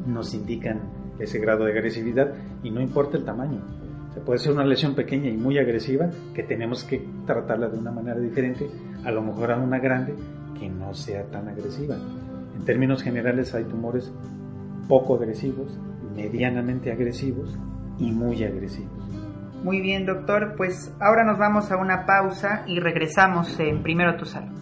nos 0.04 0.34
indican 0.34 0.80
ese 1.20 1.38
grado 1.38 1.64
de 1.64 1.72
agresividad 1.72 2.34
y 2.64 2.70
no 2.70 2.80
importa 2.80 3.16
el 3.16 3.24
tamaño. 3.24 3.60
Se 4.14 4.20
puede 4.20 4.38
ser 4.38 4.52
una 4.52 4.64
lesión 4.64 4.94
pequeña 4.94 5.28
y 5.28 5.36
muy 5.36 5.58
agresiva 5.58 6.10
que 6.34 6.42
tenemos 6.42 6.84
que 6.84 7.06
tratarla 7.26 7.68
de 7.68 7.78
una 7.78 7.90
manera 7.90 8.18
diferente, 8.18 8.68
a 9.04 9.10
lo 9.10 9.22
mejor 9.22 9.52
a 9.52 9.58
una 9.58 9.78
grande 9.78 10.14
que 10.58 10.68
no 10.68 10.94
sea 10.94 11.24
tan 11.24 11.48
agresiva. 11.48 11.96
En 12.56 12.64
términos 12.64 13.02
generales 13.02 13.54
hay 13.54 13.64
tumores 13.64 14.12
poco 14.86 15.14
agresivos, 15.14 15.78
medianamente 16.14 16.92
agresivos 16.92 17.56
y 17.98 18.12
muy 18.12 18.44
agresivos. 18.44 19.02
Muy 19.62 19.80
bien, 19.80 20.04
doctor. 20.04 20.54
Pues 20.56 20.92
ahora 21.00 21.24
nos 21.24 21.38
vamos 21.38 21.70
a 21.70 21.76
una 21.76 22.04
pausa 22.04 22.64
y 22.66 22.80
regresamos 22.80 23.58
en 23.60 23.82
Primero 23.82 24.16
Tu 24.16 24.26
Salud. 24.26 24.58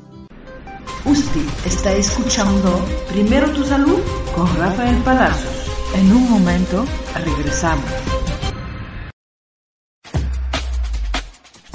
Usted 1.05 1.41
está 1.65 1.93
escuchando 1.93 2.79
Primero 3.11 3.51
Tu 3.53 3.65
Salud 3.65 4.01
con 4.37 4.47
Rafael 4.59 4.97
Palacios. 5.03 5.67
En 5.97 6.13
un 6.13 6.31
momento 6.31 6.85
regresamos. 7.25 8.10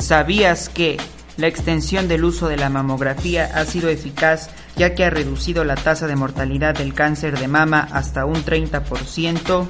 ¿Sabías 0.05 0.69
que 0.69 0.97
la 1.35 1.47
extensión 1.47 2.07
del 2.07 2.25
uso 2.25 2.47
de 2.47 2.57
la 2.57 2.69
mamografía 2.69 3.49
ha 3.55 3.65
sido 3.65 3.89
eficaz 3.89 4.51
ya 4.75 4.93
que 4.93 5.03
ha 5.03 5.09
reducido 5.09 5.63
la 5.63 5.73
tasa 5.73 6.05
de 6.05 6.15
mortalidad 6.15 6.75
del 6.75 6.93
cáncer 6.93 7.39
de 7.39 7.47
mama 7.47 7.87
hasta 7.91 8.23
un 8.27 8.35
30%? 8.35 9.67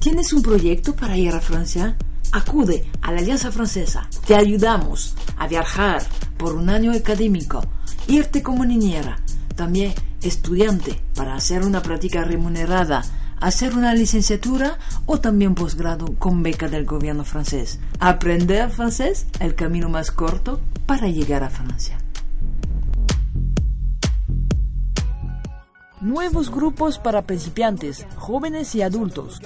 ¿Tienes 0.00 0.32
un 0.32 0.40
proyecto 0.40 0.96
para 0.96 1.18
ir 1.18 1.34
a 1.34 1.40
Francia? 1.42 1.94
Acude 2.32 2.90
a 3.02 3.12
la 3.12 3.18
Alianza 3.18 3.52
Francesa. 3.52 4.08
Te 4.26 4.36
ayudamos 4.36 5.16
a 5.36 5.46
viajar 5.48 6.02
por 6.38 6.54
un 6.54 6.70
año 6.70 6.92
académico, 6.92 7.62
irte 8.06 8.42
como 8.42 8.64
niñera, 8.64 9.18
también 9.54 9.92
estudiante 10.22 10.98
para 11.14 11.34
hacer 11.34 11.62
una 11.62 11.82
práctica 11.82 12.24
remunerada 12.24 13.02
hacer 13.44 13.76
una 13.76 13.94
licenciatura 13.94 14.78
o 15.04 15.20
también 15.20 15.54
posgrado 15.54 16.14
con 16.18 16.42
beca 16.42 16.66
del 16.66 16.86
gobierno 16.86 17.26
francés. 17.26 17.78
Aprender 18.00 18.70
francés, 18.70 19.26
el 19.38 19.54
camino 19.54 19.90
más 19.90 20.10
corto 20.10 20.60
para 20.86 21.08
llegar 21.08 21.42
a 21.42 21.50
Francia. 21.50 21.98
Nuevos 26.00 26.50
grupos 26.50 26.98
para 26.98 27.20
principiantes, 27.22 28.06
jóvenes 28.16 28.74
y 28.74 28.80
adultos. 28.80 29.42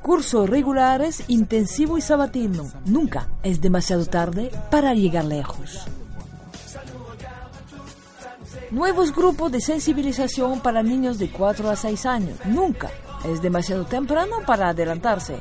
Cursos 0.00 0.48
regulares, 0.48 1.24
intensivo 1.28 1.98
y 1.98 2.00
sabatino. 2.00 2.70
Nunca 2.86 3.28
es 3.42 3.60
demasiado 3.60 4.06
tarde 4.06 4.50
para 4.70 4.94
llegar 4.94 5.26
lejos. 5.26 5.84
Nuevos 8.70 9.14
grupos 9.14 9.52
de 9.52 9.60
sensibilización 9.60 10.60
para 10.60 10.82
niños 10.82 11.18
de 11.18 11.30
4 11.30 11.68
a 11.68 11.76
6 11.76 12.06
años. 12.06 12.38
Nunca 12.46 12.88
es 13.24 13.42
demasiado 13.42 13.84
temprano 13.84 14.36
para 14.46 14.68
adelantarse. 14.68 15.40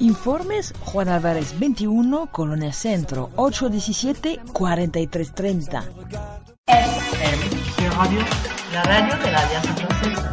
Informes 0.00 0.72
Juan 0.84 1.08
Álvarez 1.08 1.58
21, 1.58 2.28
Colonia 2.30 2.72
Centro, 2.72 3.30
817-4330. 3.36 5.82
FM, 6.66 7.48
Radio, 7.96 8.20
la 8.72 8.82
radio 8.82 9.16
de 9.16 9.32
la 9.32 9.40
Alianza 9.40 9.74
Francesa. 9.74 10.27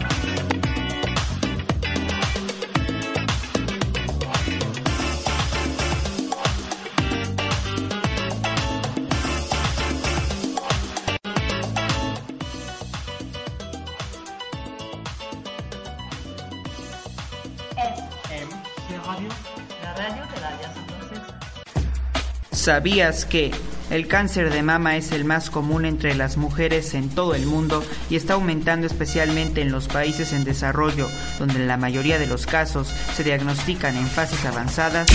¿Sabías 22.66 23.26
que 23.26 23.52
el 23.92 24.08
cáncer 24.08 24.52
de 24.52 24.64
mama 24.64 24.98
es 24.98 25.12
el 25.12 25.24
más 25.24 25.52
común 25.52 25.86
entre 25.86 26.16
las 26.16 26.36
mujeres 26.36 26.96
en 26.96 27.10
todo 27.14 27.36
el 27.36 27.46
mundo 27.46 27.84
y 28.10 28.16
está 28.16 28.34
aumentando 28.34 28.88
especialmente 28.88 29.62
en 29.62 29.72
los 29.72 29.88
países 29.88 30.34
en 30.34 30.44
desarrollo, 30.44 31.08
donde 31.38 31.64
la 31.64 31.78
mayoría 31.78 32.18
de 32.18 32.26
los 32.26 32.48
casos 32.48 32.88
se 32.88 33.24
diagnostican 33.24 33.96
en 33.96 34.08
fases 34.08 34.44
avanzadas? 34.46 35.06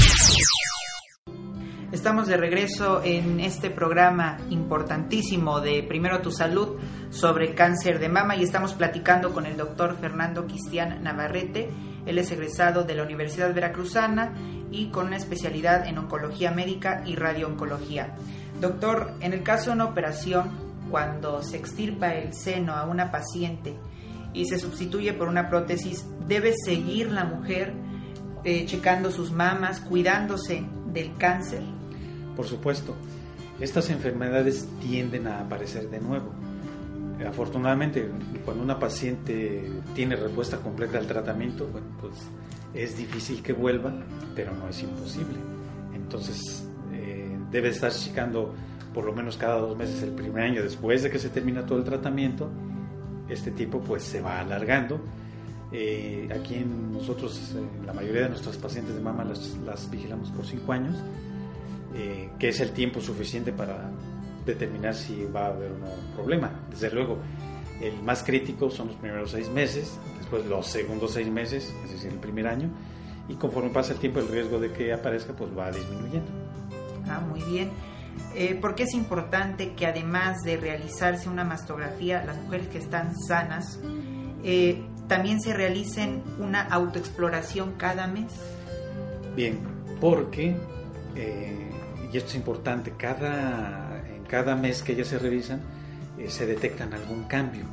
Estamos 1.91 2.29
de 2.29 2.37
regreso 2.37 3.03
en 3.03 3.41
este 3.41 3.69
programa 3.69 4.39
importantísimo 4.49 5.61
de 5.61 5.83
Primero 5.83 6.21
Tu 6.21 6.31
Salud 6.31 6.77
sobre 7.11 7.57
cáncer 7.57 7.99
de 7.99 8.09
mama 8.09 8.37
y 8.37 8.45
estamos 8.45 8.75
platicando 8.75 9.33
con 9.33 9.45
el 9.45 9.57
doctor 9.57 9.97
Fernando 10.01 10.47
Cristian 10.47 11.03
Navarrete. 11.03 11.69
Él 12.07 12.19
es 12.19 12.31
egresado 12.31 12.85
de 12.85 12.95
la 12.95 13.03
Universidad 13.03 13.55
Veracruzana 13.55 14.33
y 14.71 14.91
con 14.91 15.09
una 15.09 15.17
especialidad 15.17 15.87
en 15.87 15.99
oncología 15.99 16.51
médica 16.51 17.03
y 17.07 17.17
radiooncología. 17.17 18.15
Doctor, 18.61 19.13
en 19.21 19.33
el 19.33 19.43
caso 19.43 19.71
de 19.71 19.77
una 19.77 19.87
operación, 19.87 20.51
cuando 20.91 21.43
se 21.43 21.57
extirpa 21.57 22.15
el 22.15 22.35
seno 22.35 22.75
a 22.75 22.85
una 22.85 23.11
paciente 23.11 23.75
y 24.33 24.47
se 24.47 24.59
sustituye 24.59 25.13
por 25.13 25.29
una 25.29 25.49
prótesis, 25.49 26.05
¿debe 26.27 26.53
seguir 26.65 27.11
la 27.11 27.25
mujer 27.25 27.73
eh, 28.45 28.65
checando 28.67 29.11
sus 29.11 29.33
mamas, 29.33 29.81
cuidándose 29.81 30.65
del 30.93 31.17
cáncer? 31.17 31.63
Por 32.37 32.47
supuesto, 32.47 32.95
estas 33.61 33.91
enfermedades 33.91 34.69
tienden 34.81 35.27
a 35.27 35.41
aparecer 35.41 35.91
de 35.91 36.01
nuevo. 36.01 36.33
Afortunadamente, 37.27 38.09
cuando 38.45 38.63
una 38.63 38.79
paciente 38.79 39.71
tiene 39.95 40.17
respuesta 40.17 40.59
completa 40.59 40.99
al 40.99 41.07
tratamiento, 41.07 41.69
pues 42.01 42.15
es 42.75 42.97
difícil 42.97 43.43
que 43.43 43.53
vuelva, 43.53 43.93
pero 44.35 44.55
no 44.55 44.69
es 44.69 44.83
imposible. 44.83 45.37
Entonces, 45.95 46.67
eh, 46.93 47.37
debe 47.51 47.69
estar 47.69 47.93
checando 47.93 48.55
por 48.95 49.05
lo 49.05 49.13
menos 49.13 49.37
cada 49.37 49.59
dos 49.59 49.77
meses 49.77 50.03
el 50.03 50.13
primer 50.13 50.43
año 50.45 50.63
después 50.63 51.03
de 51.03 51.11
que 51.11 51.19
se 51.19 51.29
termina 51.29 51.67
todo 51.67 51.79
el 51.79 51.85
tratamiento. 51.85 52.51
Este 53.29 53.51
tiempo 53.51 53.81
pues 53.81 54.03
se 54.03 54.21
va 54.21 54.41
alargando. 54.41 55.01
Eh, 55.73 56.29
aquí 56.35 56.65
nosotros, 56.65 57.55
eh, 57.55 57.87
la 57.87 57.93
mayoría 57.93 58.23
de 58.23 58.31
nuestras 58.31 58.57
pacientes 58.57 58.95
de 58.95 59.01
mama 59.01 59.25
las 59.25 59.91
vigilamos 59.91 60.31
por 60.31 60.45
cinco 60.45 60.73
años, 60.73 60.97
que 62.39 62.49
es 62.49 62.61
el 62.61 62.71
tiempo 62.71 63.01
suficiente 63.01 63.53
para 63.53 63.91
determinar 64.45 64.95
si 64.95 65.25
va 65.25 65.47
a 65.47 65.49
haber 65.49 65.73
un 65.73 66.15
problema. 66.15 66.51
Desde 66.71 66.91
luego, 66.91 67.19
el 67.81 68.03
más 68.03 68.23
crítico 68.23 68.71
son 68.71 68.89
los 68.89 68.97
primeros 68.97 69.31
seis 69.31 69.49
meses, 69.49 69.99
después 70.19 70.45
los 70.47 70.67
segundos 70.67 71.13
seis 71.13 71.29
meses, 71.29 71.75
es 71.85 71.93
decir, 71.93 72.13
el 72.13 72.19
primer 72.19 72.47
año, 72.47 72.71
y 73.29 73.35
conforme 73.35 73.71
pasa 73.71 73.93
el 73.93 73.99
tiempo 73.99 74.21
el 74.21 74.29
riesgo 74.29 74.59
de 74.59 74.73
que 74.73 74.93
aparezca 74.93 75.33
pues 75.33 75.57
va 75.57 75.71
disminuyendo. 75.71 76.31
Ah, 77.09 77.21
muy 77.21 77.43
bien. 77.43 77.71
Eh, 78.35 78.59
porque 78.61 78.85
es 78.85 78.95
importante 78.95 79.75
que 79.75 79.87
además 79.87 80.43
de 80.45 80.57
realizarse 80.57 81.29
una 81.29 81.45
mastografía, 81.45 82.25
las 82.25 82.37
mujeres 82.43 82.69
que 82.69 82.79
están 82.79 83.17
sanas 83.17 83.79
eh, 84.43 84.83
también 85.11 85.41
se 85.41 85.53
realicen 85.53 86.23
una 86.39 86.63
autoexploración 86.63 87.73
cada 87.73 88.07
mes? 88.07 88.33
Bien, 89.35 89.59
porque, 90.01 90.57
eh, 91.17 91.71
y 92.13 92.17
esto 92.17 92.31
es 92.31 92.35
importante, 92.37 92.93
cada 92.97 93.90
cada 94.31 94.55
mes 94.55 94.83
que 94.83 94.93
ellas 94.93 95.09
se 95.09 95.19
revisan 95.19 95.61
eh, 96.19 96.31
se 96.31 96.47
detectan 96.47 96.95
algún 96.95 97.25
cambio. 97.25 97.65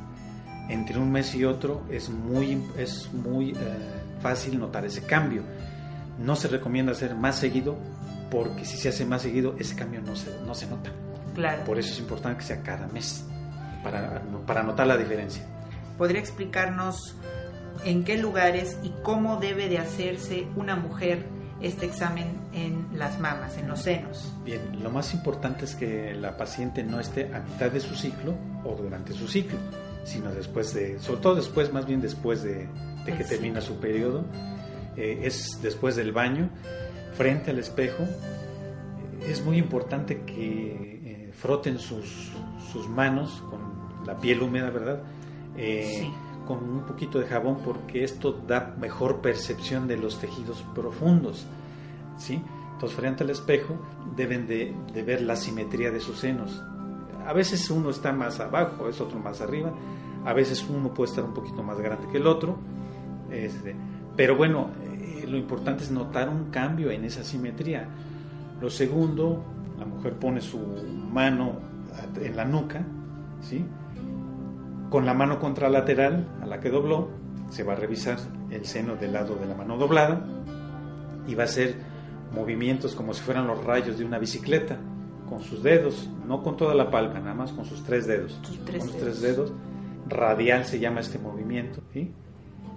Entre 0.68 0.98
un 0.98 1.10
mes 1.10 1.34
y 1.34 1.44
otro 1.44 1.84
es 1.88 2.10
muy, 2.10 2.62
es 2.76 3.12
muy 3.12 3.50
eh, 3.50 3.54
fácil 4.20 4.58
notar 4.58 4.84
ese 4.84 5.02
cambio. 5.02 5.42
No 6.18 6.34
se 6.34 6.48
recomienda 6.48 6.92
hacer 6.92 7.14
más 7.14 7.36
seguido 7.36 7.78
porque 8.30 8.64
si 8.64 8.76
se 8.76 8.88
hace 8.88 9.06
más 9.06 9.22
seguido 9.22 9.54
ese 9.58 9.76
cambio 9.76 10.02
no 10.02 10.16
se, 10.16 10.36
no 10.44 10.54
se 10.54 10.66
nota. 10.66 10.90
Claro. 11.34 11.64
Por 11.64 11.78
eso 11.78 11.92
es 11.92 12.00
importante 12.00 12.38
que 12.38 12.44
sea 12.44 12.62
cada 12.62 12.88
mes 12.88 13.24
para, 13.84 14.20
para 14.44 14.64
notar 14.64 14.88
la 14.88 14.96
diferencia. 14.96 15.44
¿Podría 15.96 16.20
explicarnos 16.20 17.16
en 17.84 18.02
qué 18.02 18.18
lugares 18.18 18.76
y 18.82 18.92
cómo 19.02 19.36
debe 19.36 19.68
de 19.68 19.78
hacerse 19.78 20.48
una 20.56 20.74
mujer 20.74 21.37
este 21.60 21.86
examen 21.86 22.26
en 22.52 22.86
las 22.94 23.18
mamas, 23.18 23.56
en 23.58 23.68
los 23.68 23.80
senos. 23.80 24.32
Bien, 24.44 24.60
lo 24.82 24.90
más 24.90 25.12
importante 25.14 25.64
es 25.64 25.74
que 25.74 26.14
la 26.14 26.36
paciente 26.36 26.82
no 26.82 27.00
esté 27.00 27.34
a 27.34 27.40
mitad 27.40 27.70
de 27.70 27.80
su 27.80 27.94
ciclo 27.94 28.34
o 28.64 28.76
durante 28.76 29.12
su 29.12 29.26
ciclo, 29.26 29.58
sino 30.04 30.30
después 30.30 30.72
de, 30.74 30.98
sobre 31.00 31.20
todo 31.20 31.34
después, 31.34 31.72
más 31.72 31.86
bien 31.86 32.00
después 32.00 32.42
de, 32.42 32.68
que 33.04 33.24
termina 33.24 33.60
su 33.60 33.76
periodo, 33.76 34.24
eh, 34.96 35.20
es 35.22 35.58
después 35.62 35.96
del 35.96 36.12
baño, 36.12 36.50
frente 37.14 37.50
al 37.50 37.58
espejo. 37.58 38.04
Es 39.26 39.44
muy 39.44 39.58
importante 39.58 40.22
que 40.22 41.00
eh, 41.04 41.32
froten 41.32 41.78
sus, 41.78 42.30
sus, 42.72 42.88
manos 42.88 43.42
con 43.50 44.06
la 44.06 44.16
piel 44.18 44.42
húmeda, 44.42 44.70
¿verdad? 44.70 45.02
Eh, 45.56 46.02
sí 46.02 46.12
con 46.48 46.64
un 46.66 46.80
poquito 46.86 47.18
de 47.18 47.26
jabón 47.26 47.58
porque 47.62 48.02
esto 48.02 48.32
da 48.32 48.74
mejor 48.80 49.20
percepción 49.20 49.86
de 49.86 49.98
los 49.98 50.18
tejidos 50.18 50.64
profundos. 50.74 51.46
¿sí? 52.16 52.42
Entonces, 52.72 52.98
frente 52.98 53.22
al 53.22 53.28
espejo, 53.28 53.76
deben 54.16 54.46
de, 54.46 54.74
ver 55.04 55.20
la 55.20 55.36
simetría 55.36 55.90
de 55.90 56.00
sus 56.00 56.20
senos. 56.20 56.62
A 57.26 57.34
veces 57.34 57.70
uno 57.70 57.90
está 57.90 58.12
más 58.12 58.40
abajo, 58.40 58.88
es 58.88 58.98
otro 58.98 59.18
más 59.18 59.42
arriba. 59.42 59.74
A 60.24 60.32
veces 60.32 60.66
uno 60.70 60.94
puede 60.94 61.10
estar 61.10 61.22
un 61.22 61.34
poquito 61.34 61.62
más 61.62 61.78
grande 61.78 62.08
que 62.10 62.16
el 62.16 62.26
otro. 62.26 62.56
Este, 63.30 63.76
pero 64.16 64.34
bueno, 64.34 64.70
eh, 64.82 65.26
lo 65.28 65.36
importante 65.36 65.84
es 65.84 65.90
notar 65.90 66.30
un 66.30 66.46
cambio 66.50 66.90
en 66.90 67.04
esa 67.04 67.24
simetría. 67.24 67.86
Lo 68.58 68.70
segundo, 68.70 69.44
la 69.78 69.84
mujer 69.84 70.14
pone 70.14 70.40
su 70.40 70.58
mano 70.58 71.58
en 72.18 72.36
la 72.36 72.46
nuca, 72.46 72.82
¿sí? 73.42 73.66
Con 74.90 75.04
la 75.04 75.14
mano 75.14 75.38
contralateral 75.38 76.26
a 76.42 76.46
la 76.46 76.60
que 76.60 76.70
dobló, 76.70 77.08
se 77.50 77.62
va 77.62 77.74
a 77.74 77.76
revisar 77.76 78.18
el 78.50 78.64
seno 78.64 78.96
del 78.96 79.12
lado 79.12 79.36
de 79.36 79.46
la 79.46 79.54
mano 79.54 79.76
doblada 79.76 80.20
y 81.26 81.34
va 81.34 81.42
a 81.42 81.46
hacer 81.46 81.76
movimientos 82.34 82.94
como 82.94 83.14
si 83.14 83.22
fueran 83.22 83.46
los 83.46 83.62
rayos 83.64 83.98
de 83.98 84.04
una 84.04 84.18
bicicleta 84.18 84.78
con 85.28 85.42
sus 85.42 85.62
dedos, 85.62 86.08
no 86.26 86.42
con 86.42 86.56
toda 86.56 86.74
la 86.74 86.90
palma, 86.90 87.20
nada 87.20 87.34
más 87.34 87.52
con 87.52 87.64
sus 87.64 87.84
tres 87.84 88.06
dedos. 88.06 88.40
con 88.66 88.74
los 88.74 88.96
tres 88.96 89.20
dedos. 89.20 89.52
Radial 90.08 90.64
se 90.64 90.78
llama 90.78 91.00
este 91.00 91.18
movimiento. 91.18 91.82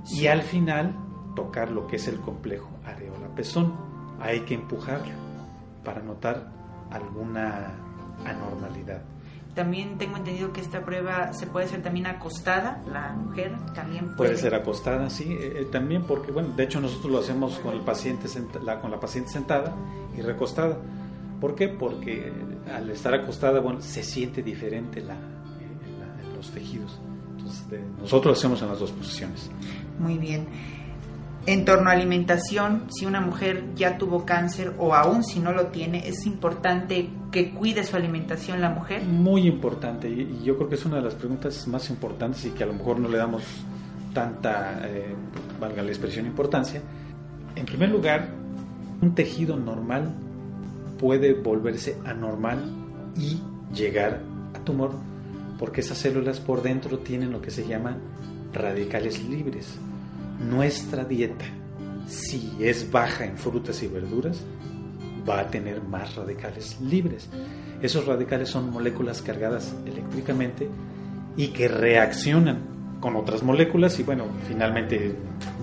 Y 0.09 0.27
al 0.27 0.41
final 0.41 0.95
tocar 1.35 1.71
lo 1.71 1.87
que 1.87 1.95
es 1.95 2.07
el 2.07 2.19
complejo 2.19 2.69
areola-pezón. 2.85 3.73
Hay 4.19 4.41
que 4.41 4.55
empujarlo 4.55 5.13
para 5.83 6.01
notar 6.01 6.47
alguna 6.91 7.71
anormalidad. 8.25 9.01
También 9.55 9.97
tengo 9.97 10.15
entendido 10.15 10.53
que 10.53 10.61
esta 10.61 10.85
prueba 10.85 11.33
se 11.33 11.45
puede 11.45 11.65
hacer 11.65 11.83
también 11.83 12.05
acostada, 12.05 12.81
la 12.89 13.11
mujer 13.11 13.51
también 13.75 14.15
puede, 14.15 14.37
ser 14.37 14.55
acostada, 14.55 15.09
sí, 15.09 15.33
eh, 15.33 15.61
eh, 15.61 15.67
también 15.69 16.03
porque, 16.03 16.31
bueno, 16.31 16.53
de 16.55 16.63
hecho 16.63 16.79
nosotros 16.79 17.11
lo 17.11 17.19
hacemos 17.19 17.59
con 17.59 17.73
el 17.73 17.81
paciente 17.81 18.29
la, 18.63 18.79
con 18.79 18.91
la 18.91 18.99
paciente 18.99 19.29
sentada 19.31 19.75
y 20.17 20.21
recostada. 20.21 20.77
¿Por 21.41 21.55
qué? 21.55 21.67
Porque 21.67 22.31
al 22.73 22.89
estar 22.91 23.13
acostada, 23.13 23.59
bueno, 23.59 23.81
se 23.81 24.03
siente 24.03 24.41
diferente 24.41 25.01
la, 25.01 25.15
eh, 25.15 26.35
los 26.35 26.49
tejidos. 26.51 27.01
Entonces, 27.37 27.81
nosotros 27.99 28.25
lo 28.25 28.31
hacemos 28.39 28.61
en 28.61 28.69
las 28.69 28.79
dos 28.79 28.91
posiciones. 28.91 29.49
Muy 29.99 30.17
bien 30.17 30.47
en 31.45 31.65
torno 31.65 31.89
a 31.89 31.93
alimentación, 31.93 32.83
si 32.91 33.05
una 33.05 33.19
mujer 33.19 33.73
ya 33.75 33.97
tuvo 33.97 34.25
cáncer 34.25 34.73
o 34.77 34.93
aún 34.93 35.23
si 35.23 35.39
no 35.39 35.51
lo 35.51 35.67
tiene, 35.67 36.07
es 36.07 36.25
importante 36.25 37.09
que 37.31 37.51
cuide 37.51 37.83
su 37.83 37.95
alimentación 37.95 38.61
la 38.61 38.69
mujer? 38.69 39.03
Muy 39.03 39.47
importante 39.47 40.07
y 40.07 40.41
yo 40.43 40.55
creo 40.55 40.69
que 40.69 40.75
es 40.75 40.85
una 40.85 40.97
de 40.97 41.03
las 41.03 41.15
preguntas 41.15 41.67
más 41.67 41.89
importantes 41.89 42.45
y 42.45 42.51
que 42.51 42.63
a 42.63 42.67
lo 42.67 42.73
mejor 42.73 42.99
no 42.99 43.09
le 43.09 43.17
damos 43.17 43.43
tanta, 44.13 44.81
eh, 44.87 45.15
valga 45.59 45.81
la 45.81 45.89
expresión, 45.89 46.25
importancia. 46.27 46.81
En 47.55 47.65
primer 47.65 47.89
lugar, 47.89 48.29
un 49.01 49.15
tejido 49.15 49.57
normal 49.57 50.13
puede 50.99 51.33
volverse 51.33 51.97
anormal 52.05 52.63
y 53.17 53.41
llegar 53.73 54.21
a 54.53 54.59
tumor 54.59 54.91
porque 55.57 55.81
esas 55.81 55.97
células 55.97 56.39
por 56.39 56.61
dentro 56.61 56.99
tienen 56.99 57.31
lo 57.31 57.41
que 57.41 57.49
se 57.49 57.67
llama 57.67 57.97
radicales 58.53 59.23
libres 59.23 59.79
nuestra 60.49 61.05
dieta, 61.05 61.45
si 62.07 62.51
es 62.59 62.89
baja 62.91 63.25
en 63.25 63.37
frutas 63.37 63.81
y 63.83 63.87
verduras, 63.87 64.43
va 65.27 65.41
a 65.41 65.47
tener 65.47 65.81
más 65.81 66.15
radicales 66.15 66.79
libres. 66.81 67.29
Esos 67.81 68.05
radicales 68.05 68.49
son 68.49 68.71
moléculas 68.71 69.21
cargadas 69.21 69.75
eléctricamente 69.85 70.69
y 71.37 71.47
que 71.49 71.67
reaccionan 71.67 72.71
con 72.99 73.15
otras 73.15 73.43
moléculas 73.43 73.99
y 73.99 74.03
bueno, 74.03 74.25
finalmente 74.47 75.15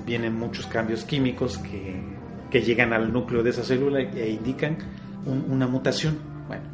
vienen 0.05 0.37
muchos 0.37 0.67
cambios 0.67 1.05
químicos 1.05 1.59
que, 1.59 2.19
llegan 2.61 2.93
al 2.93 3.13
núcleo 3.13 3.43
de 3.43 3.51
esa 3.51 3.63
célula 3.63 4.01
e 4.01 4.31
indican 4.31 4.79
una 5.27 5.69
mutación. 5.69 6.19
Bueno, 6.49 6.65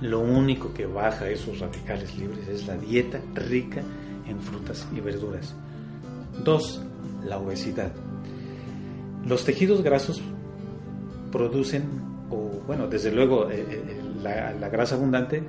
lo 0.00 0.20
único 0.20 0.72
que 0.72 0.86
baja 0.86 1.28
esos 1.28 1.60
radicales 1.60 2.16
libres 2.16 2.48
es 2.48 2.66
la 2.66 2.76
dieta 2.76 3.20
rica 3.34 3.82
en 4.26 4.40
frutas 4.40 4.88
y 4.96 5.00
verduras. 5.00 5.54
Dos, 6.44 6.82
la 7.24 7.38
obesidad. 7.38 7.92
Los 9.26 9.44
tejidos 9.44 9.82
grasos 9.82 10.22
producen, 11.32 11.84
o 12.30 12.62
bueno, 12.66 12.86
desde 12.86 13.10
luego 13.10 13.50
eh, 13.50 13.66
eh, 13.68 14.02
la, 14.22 14.68
grasa 14.68 14.94
abundante 14.94 15.42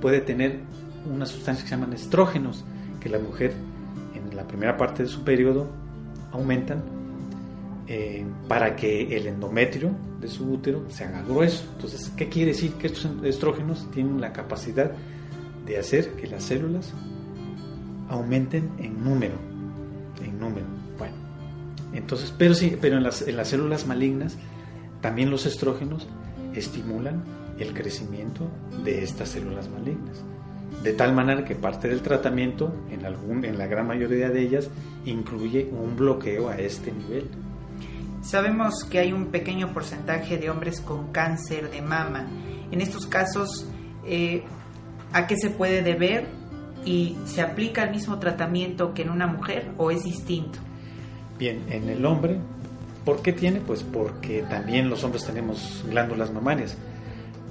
puede 0.00 0.20
tener 0.20 0.60
una 1.12 1.26
sustancia 1.26 1.64
que 1.64 1.68
se 1.68 1.76
llaman 1.76 1.92
estrógenos, 1.92 2.64
que 3.00 3.08
la 3.08 3.18
mujer 3.18 3.52
en 4.14 4.34
la 4.34 4.46
primera 4.46 4.76
parte 4.76 5.02
de 5.02 5.08
su 5.08 5.22
periodo 5.22 5.68
aumentan 6.32 6.82
eh, 7.86 8.24
para 8.48 8.76
que 8.76 9.16
el 9.16 9.26
endometrio 9.26 9.90
de 10.20 10.28
su 10.28 10.50
útero 10.50 10.84
se 10.88 11.04
haga 11.04 11.22
grueso. 11.22 11.64
Entonces, 11.74 12.10
¿qué 12.16 12.28
quiere 12.28 12.52
decir? 12.52 12.74
Que 12.74 12.86
estos 12.86 13.06
estrógenos 13.24 13.90
tienen 13.90 14.20
la 14.20 14.32
capacidad 14.32 14.92
de 15.66 15.78
hacer 15.78 16.12
que 16.12 16.26
las 16.26 16.44
células 16.44 16.92
aumenten 18.08 18.70
en 18.78 19.02
número 19.04 19.49
en 20.22 20.38
número. 20.38 20.66
Bueno, 20.98 21.14
entonces, 21.92 22.32
pero 22.36 22.54
sí, 22.54 22.76
pero 22.80 22.96
en 22.96 23.02
las, 23.02 23.22
en 23.22 23.36
las 23.36 23.48
células 23.48 23.86
malignas 23.86 24.36
también 25.00 25.30
los 25.30 25.46
estrógenos 25.46 26.06
estimulan 26.54 27.24
el 27.58 27.74
crecimiento 27.74 28.48
de 28.84 29.02
estas 29.02 29.30
células 29.30 29.68
malignas. 29.68 30.22
De 30.82 30.92
tal 30.94 31.14
manera 31.14 31.44
que 31.44 31.54
parte 31.54 31.88
del 31.88 32.00
tratamiento, 32.00 32.72
en, 32.90 33.04
algún, 33.04 33.44
en 33.44 33.58
la 33.58 33.66
gran 33.66 33.86
mayoría 33.86 34.30
de 34.30 34.40
ellas, 34.40 34.70
incluye 35.04 35.68
un 35.70 35.96
bloqueo 35.96 36.48
a 36.48 36.56
este 36.56 36.92
nivel. 36.92 37.28
Sabemos 38.22 38.84
que 38.84 38.98
hay 38.98 39.12
un 39.12 39.26
pequeño 39.26 39.72
porcentaje 39.72 40.38
de 40.38 40.48
hombres 40.50 40.80
con 40.80 41.12
cáncer 41.12 41.70
de 41.70 41.82
mama. 41.82 42.26
En 42.70 42.80
estos 42.80 43.06
casos, 43.06 43.66
eh, 44.06 44.42
¿a 45.12 45.26
qué 45.26 45.36
se 45.36 45.50
puede 45.50 45.82
deber 45.82 46.26
y 46.84 47.16
se 47.24 47.42
aplica 47.42 47.84
el 47.84 47.90
mismo 47.90 48.18
tratamiento 48.18 48.94
que 48.94 49.02
en 49.02 49.10
una 49.10 49.26
mujer 49.26 49.70
o 49.76 49.90
es 49.90 50.02
distinto? 50.04 50.58
Bien, 51.38 51.64
en 51.70 51.88
el 51.88 52.04
hombre, 52.04 52.38
¿por 53.04 53.22
qué 53.22 53.32
tiene? 53.32 53.60
Pues 53.60 53.82
porque 53.82 54.42
también 54.42 54.90
los 54.90 55.04
hombres 55.04 55.24
tenemos 55.24 55.84
glándulas 55.88 56.32
mamarias, 56.32 56.76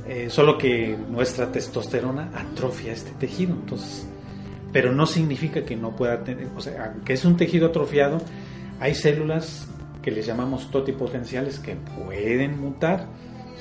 eh, 0.08 0.30
solo 0.30 0.58
que 0.58 0.98
nuestra 1.10 1.52
testosterona 1.52 2.32
atrofia 2.36 2.94
este 2.94 3.12
tejido, 3.12 3.54
entonces, 3.54 4.08
pero 4.72 4.92
no 4.92 5.06
significa 5.06 5.64
que 5.66 5.76
no 5.76 5.96
pueda 5.96 6.24
tener, 6.24 6.48
o 6.56 6.62
sea, 6.62 6.94
aunque 6.94 7.14
es 7.14 7.26
un 7.26 7.38
tejido 7.38 7.68
atrofiado, 7.68 8.20
hay 8.80 8.96
células 8.96 9.68
que 10.02 10.12
les 10.12 10.26
llamamos 10.26 10.72
totipotenciales 10.72 11.60
que 11.60 11.76
pueden 11.76 12.60
mutar, 12.60 13.08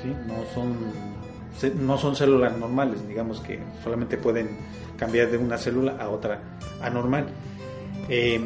¿sí? 0.03 0.09
no 0.27 0.35
son 0.55 0.77
no 1.77 1.99
son 1.99 2.17
células 2.17 2.57
normales, 2.57 3.07
digamos 3.07 3.41
que 3.41 3.61
solamente 3.83 4.17
pueden 4.17 4.49
cambiar 4.97 5.31
de 5.31 5.39
una 5.39 5.59
célula 5.59 5.97
a 5.99 6.09
otra 6.09 6.41
anormal. 6.81 7.27
Eh, 8.09 8.41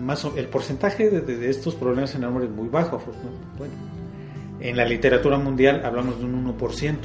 más, 0.00 0.24
el 0.36 0.46
porcentaje 0.48 1.10
de, 1.10 1.50
estos 1.50 1.74
problemas 1.74 2.14
en 2.14 2.22
el 2.22 2.28
hombre 2.28 2.44
es 2.46 2.50
muy 2.50 2.68
bajo. 2.68 3.02
Bueno, 3.58 3.74
en 4.60 4.76
la 4.76 4.84
literatura 4.84 5.38
mundial 5.38 5.82
hablamos 5.84 6.18
de 6.18 6.24
un 6.24 6.56
1%. 6.58 6.96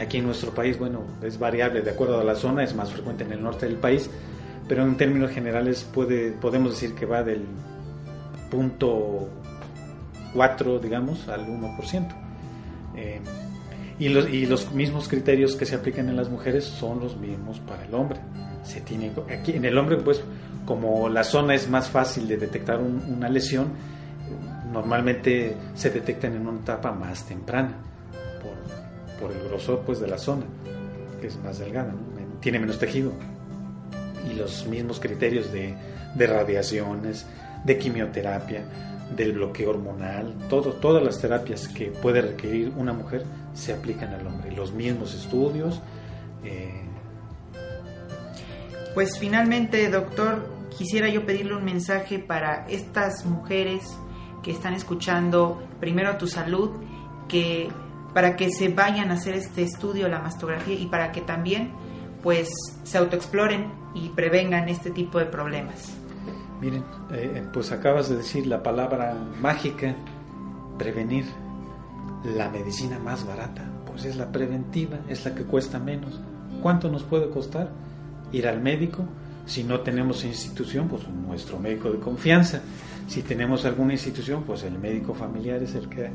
Aquí 0.00 0.18
en 0.18 0.26
nuestro 0.26 0.52
país, 0.52 0.78
bueno, 0.78 1.02
es 1.22 1.38
variable 1.38 1.82
de 1.82 1.90
acuerdo 1.90 2.20
a 2.20 2.24
la 2.24 2.36
zona, 2.36 2.62
es 2.62 2.74
más 2.74 2.92
frecuente 2.92 3.24
en 3.24 3.32
el 3.32 3.42
norte 3.42 3.66
del 3.66 3.76
país, 3.76 4.08
pero 4.68 4.84
en 4.84 4.96
términos 4.96 5.32
generales 5.32 5.82
puede, 5.92 6.30
podemos 6.32 6.72
decir 6.72 6.94
que 6.94 7.04
va 7.04 7.22
del 7.24 7.44
punto 8.50 9.28
4, 10.34 10.78
digamos, 10.78 11.26
al 11.28 11.46
1%. 11.46 12.08
Eh, 12.96 13.20
y 13.98 14.08
los, 14.08 14.28
y 14.28 14.46
los 14.46 14.72
mismos 14.72 15.08
criterios 15.08 15.56
que 15.56 15.66
se 15.66 15.74
aplican 15.74 16.08
en 16.08 16.16
las 16.16 16.28
mujeres 16.28 16.64
son 16.64 17.00
los 17.00 17.16
mismos 17.16 17.58
para 17.60 17.84
el 17.84 17.94
hombre. 17.94 18.20
Se 18.62 18.80
tiene, 18.80 19.12
aquí 19.30 19.52
en 19.52 19.64
el 19.64 19.76
hombre, 19.76 19.96
pues, 19.96 20.22
como 20.64 21.08
la 21.08 21.24
zona 21.24 21.54
es 21.54 21.68
más 21.68 21.88
fácil 21.88 22.28
de 22.28 22.36
detectar 22.36 22.78
una 22.80 23.28
lesión, 23.28 23.68
normalmente 24.72 25.56
se 25.74 25.90
detectan 25.90 26.34
en 26.34 26.46
una 26.46 26.60
etapa 26.60 26.92
más 26.92 27.26
temprana, 27.26 27.72
por, 28.42 29.28
por, 29.28 29.36
el 29.36 29.48
grosor 29.48 29.82
pues, 29.84 29.98
de 30.00 30.06
la 30.06 30.18
zona, 30.18 30.44
que 31.20 31.26
es 31.26 31.36
más 31.42 31.58
delgada, 31.58 31.92
tiene 32.40 32.58
menos 32.58 32.78
tejido. 32.78 33.12
Y 34.30 34.34
los 34.34 34.66
mismos 34.66 35.00
criterios 35.00 35.52
de, 35.52 35.74
de 36.14 36.26
radiaciones, 36.26 37.26
de 37.64 37.78
quimioterapia, 37.78 38.62
del 39.16 39.32
bloqueo 39.32 39.70
hormonal, 39.70 40.34
todo, 40.48 40.72
todas 40.72 41.02
las 41.02 41.20
terapias 41.20 41.68
que 41.68 41.86
puede 41.86 42.20
requerir 42.20 42.72
una 42.76 42.92
mujer 42.92 43.24
se 43.54 43.72
aplican 43.72 44.14
al 44.14 44.26
hombre. 44.26 44.52
Los 44.52 44.72
mismos 44.72 45.14
estudios. 45.14 45.80
Eh, 46.44 46.84
pues 48.94 49.18
finalmente, 49.18 49.88
doctor, 49.90 50.46
quisiera 50.76 51.08
yo 51.08 51.24
pedirle 51.24 51.56
un 51.56 51.64
mensaje 51.64 52.18
para 52.18 52.66
estas 52.68 53.24
mujeres 53.24 53.84
que 54.42 54.50
están 54.50 54.74
escuchando 54.74 55.62
primero 55.80 56.16
tu 56.16 56.26
salud, 56.26 56.70
que 57.28 57.68
para 58.14 58.36
que 58.36 58.50
se 58.50 58.68
vayan 58.68 59.10
a 59.10 59.14
hacer 59.14 59.34
este 59.34 59.62
estudio, 59.62 60.08
la 60.08 60.20
mastografía, 60.20 60.74
y 60.74 60.86
para 60.86 61.12
que 61.12 61.20
también 61.20 61.72
pues 62.22 62.48
se 62.82 62.98
autoexploren 62.98 63.72
y 63.94 64.08
prevengan 64.10 64.68
este 64.68 64.90
tipo 64.90 65.18
de 65.18 65.26
problemas. 65.26 65.97
Miren, 66.60 66.82
eh, 67.12 67.44
pues 67.52 67.70
acabas 67.70 68.08
de 68.08 68.16
decir 68.16 68.46
la 68.46 68.62
palabra 68.62 69.14
mágica, 69.40 69.94
prevenir. 70.76 71.24
La 72.34 72.48
medicina 72.48 72.98
más 72.98 73.24
barata, 73.24 73.64
pues 73.86 74.04
es 74.04 74.16
la 74.16 74.32
preventiva, 74.32 74.98
es 75.08 75.24
la 75.24 75.36
que 75.36 75.44
cuesta 75.44 75.78
menos. 75.78 76.20
¿Cuánto 76.60 76.90
nos 76.90 77.04
puede 77.04 77.30
costar 77.30 77.70
ir 78.32 78.48
al 78.48 78.60
médico? 78.60 79.04
Si 79.46 79.62
no 79.62 79.80
tenemos 79.80 80.24
institución, 80.24 80.88
pues 80.88 81.06
nuestro 81.08 81.60
médico 81.60 81.90
de 81.92 82.00
confianza. 82.00 82.60
Si 83.06 83.22
tenemos 83.22 83.64
alguna 83.64 83.92
institución, 83.92 84.42
pues 84.42 84.64
el 84.64 84.80
médico 84.80 85.14
familiar 85.14 85.62
es 85.62 85.76
el 85.76 85.88
que, 85.88 86.10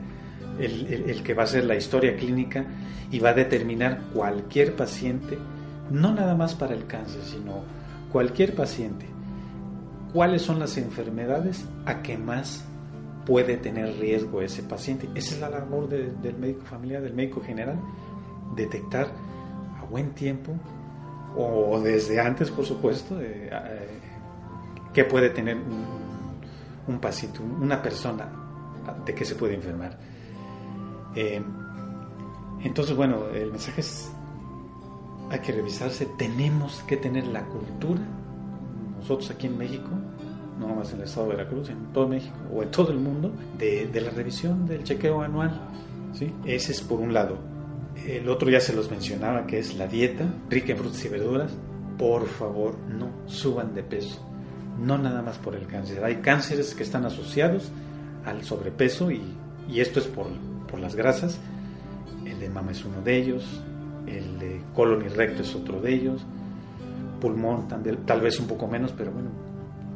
el 0.60 1.24
que 1.24 1.34
va 1.34 1.44
a 1.44 1.46
hacer 1.46 1.64
la 1.64 1.76
historia 1.76 2.18
clínica 2.18 2.66
y 3.10 3.20
va 3.20 3.30
a 3.30 3.34
determinar 3.34 4.02
cualquier 4.14 4.76
paciente, 4.76 5.38
no 5.90 6.14
nada 6.14 6.36
más 6.36 6.54
para 6.54 6.74
el 6.74 6.86
cáncer, 6.86 7.22
sino 7.24 7.64
cualquier 8.12 8.54
paciente 8.54 9.13
cuáles 10.14 10.44
son 10.44 10.60
las 10.60 10.78
enfermedades 10.78 11.66
a 11.86 12.02
que 12.04 12.18
más 12.18 12.64
puede 13.26 13.58
tener 13.58 13.98
riesgo 14.00 14.42
ese 14.42 14.64
paciente. 14.64 15.10
Esa 15.16 15.36
es 15.36 15.42
la 15.42 15.50
labor 15.50 15.90
del 15.90 16.38
médico 16.38 16.66
familiar, 16.66 17.02
del 17.02 17.14
médico 17.14 17.42
general, 17.42 17.80
detectar 18.56 19.08
a 19.82 19.86
buen 19.86 20.12
tiempo 20.12 20.54
o 21.36 21.80
desde 21.80 22.20
antes, 22.20 22.52
por 22.52 22.64
supuesto, 22.64 23.20
eh, 23.20 23.50
eh, 23.52 24.00
qué 24.94 25.04
puede 25.04 25.32
tener 25.32 25.58
un, 26.88 27.00
paciente, 27.00 27.40
una 27.42 27.82
persona 27.82 28.30
de 29.04 29.16
qué 29.16 29.26
se 29.26 29.34
puede 29.34 29.56
enfermar. 29.56 29.98
Eh, 31.16 31.42
entonces, 32.62 32.96
bueno, 32.96 33.30
el 33.30 33.50
mensaje 33.50 33.82
es, 33.82 34.12
hay 35.32 35.40
que 35.40 35.54
revisarse, 35.54 36.06
tenemos 36.18 36.84
que 36.84 36.98
tener 36.98 37.26
la 37.28 37.46
cultura 37.46 38.02
nosotros 39.04 39.32
aquí 39.32 39.48
en 39.48 39.58
México, 39.58 39.90
no 40.58 40.76
más 40.76 40.94
en 40.94 41.00
el 41.00 41.04
estado 41.04 41.28
de 41.28 41.36
Veracruz, 41.36 41.70
en 41.70 41.92
todo 41.92 42.08
México 42.08 42.36
o 42.54 42.64
en 42.64 42.72
todo 42.72 42.92
el 42.94 43.00
mundo, 43.00 43.34
de, 43.58 43.90
la 44.00 44.12
revisión 44.12 44.66
del 44.66 44.84
chequeo 44.86 45.22
anual. 45.22 45.60
¿sí? 46.14 46.34
Ese 46.46 46.72
es 46.72 46.82
por 46.82 47.02
un 47.02 47.14
lado. 47.14 47.38
El 48.08 48.30
otro 48.30 48.50
ya 48.50 48.62
se 48.62 48.74
los 48.74 48.90
mencionaba, 48.90 49.46
que 49.46 49.60
es 49.60 49.76
la 49.76 49.88
dieta, 49.88 50.26
rica 50.50 50.72
en 50.72 50.78
frutas 50.78 51.04
y 51.04 51.10
verduras. 51.10 51.52
Por 51.98 52.26
favor, 52.28 52.78
no 52.90 53.10
suban 53.26 53.76
de 53.76 53.84
peso. 53.84 54.26
No 54.80 54.98
nada 54.98 55.22
más 55.22 55.38
por 55.38 55.56
el 55.56 55.68
cáncer. 55.68 56.04
Hay 56.06 56.18
cánceres 56.18 56.74
que 56.74 56.84
están 56.84 57.06
asociados 57.06 57.72
al 58.26 58.44
sobrepeso 58.46 59.12
y, 59.12 59.22
y 59.68 59.82
esto 59.82 60.00
es 60.00 60.08
por, 60.08 60.28
por 60.72 60.80
las 60.80 60.96
grasas. 60.96 61.40
El 62.26 62.40
de 62.40 62.50
mama 62.50 62.72
es 62.72 62.86
uno 62.86 63.02
de 63.02 63.18
ellos, 63.18 63.62
el 64.08 64.40
de 64.40 64.62
colon 64.74 65.06
y 65.06 65.10
recto 65.10 65.42
es 65.42 65.54
otro 65.56 65.82
de 65.82 65.94
ellos, 65.94 66.26
pulmón 67.24 67.70
tal 68.06 68.20
vez 68.20 68.38
un 68.42 68.48
poco 68.48 68.68
menos, 68.68 68.92
pero 68.92 69.14
bueno, 69.14 69.30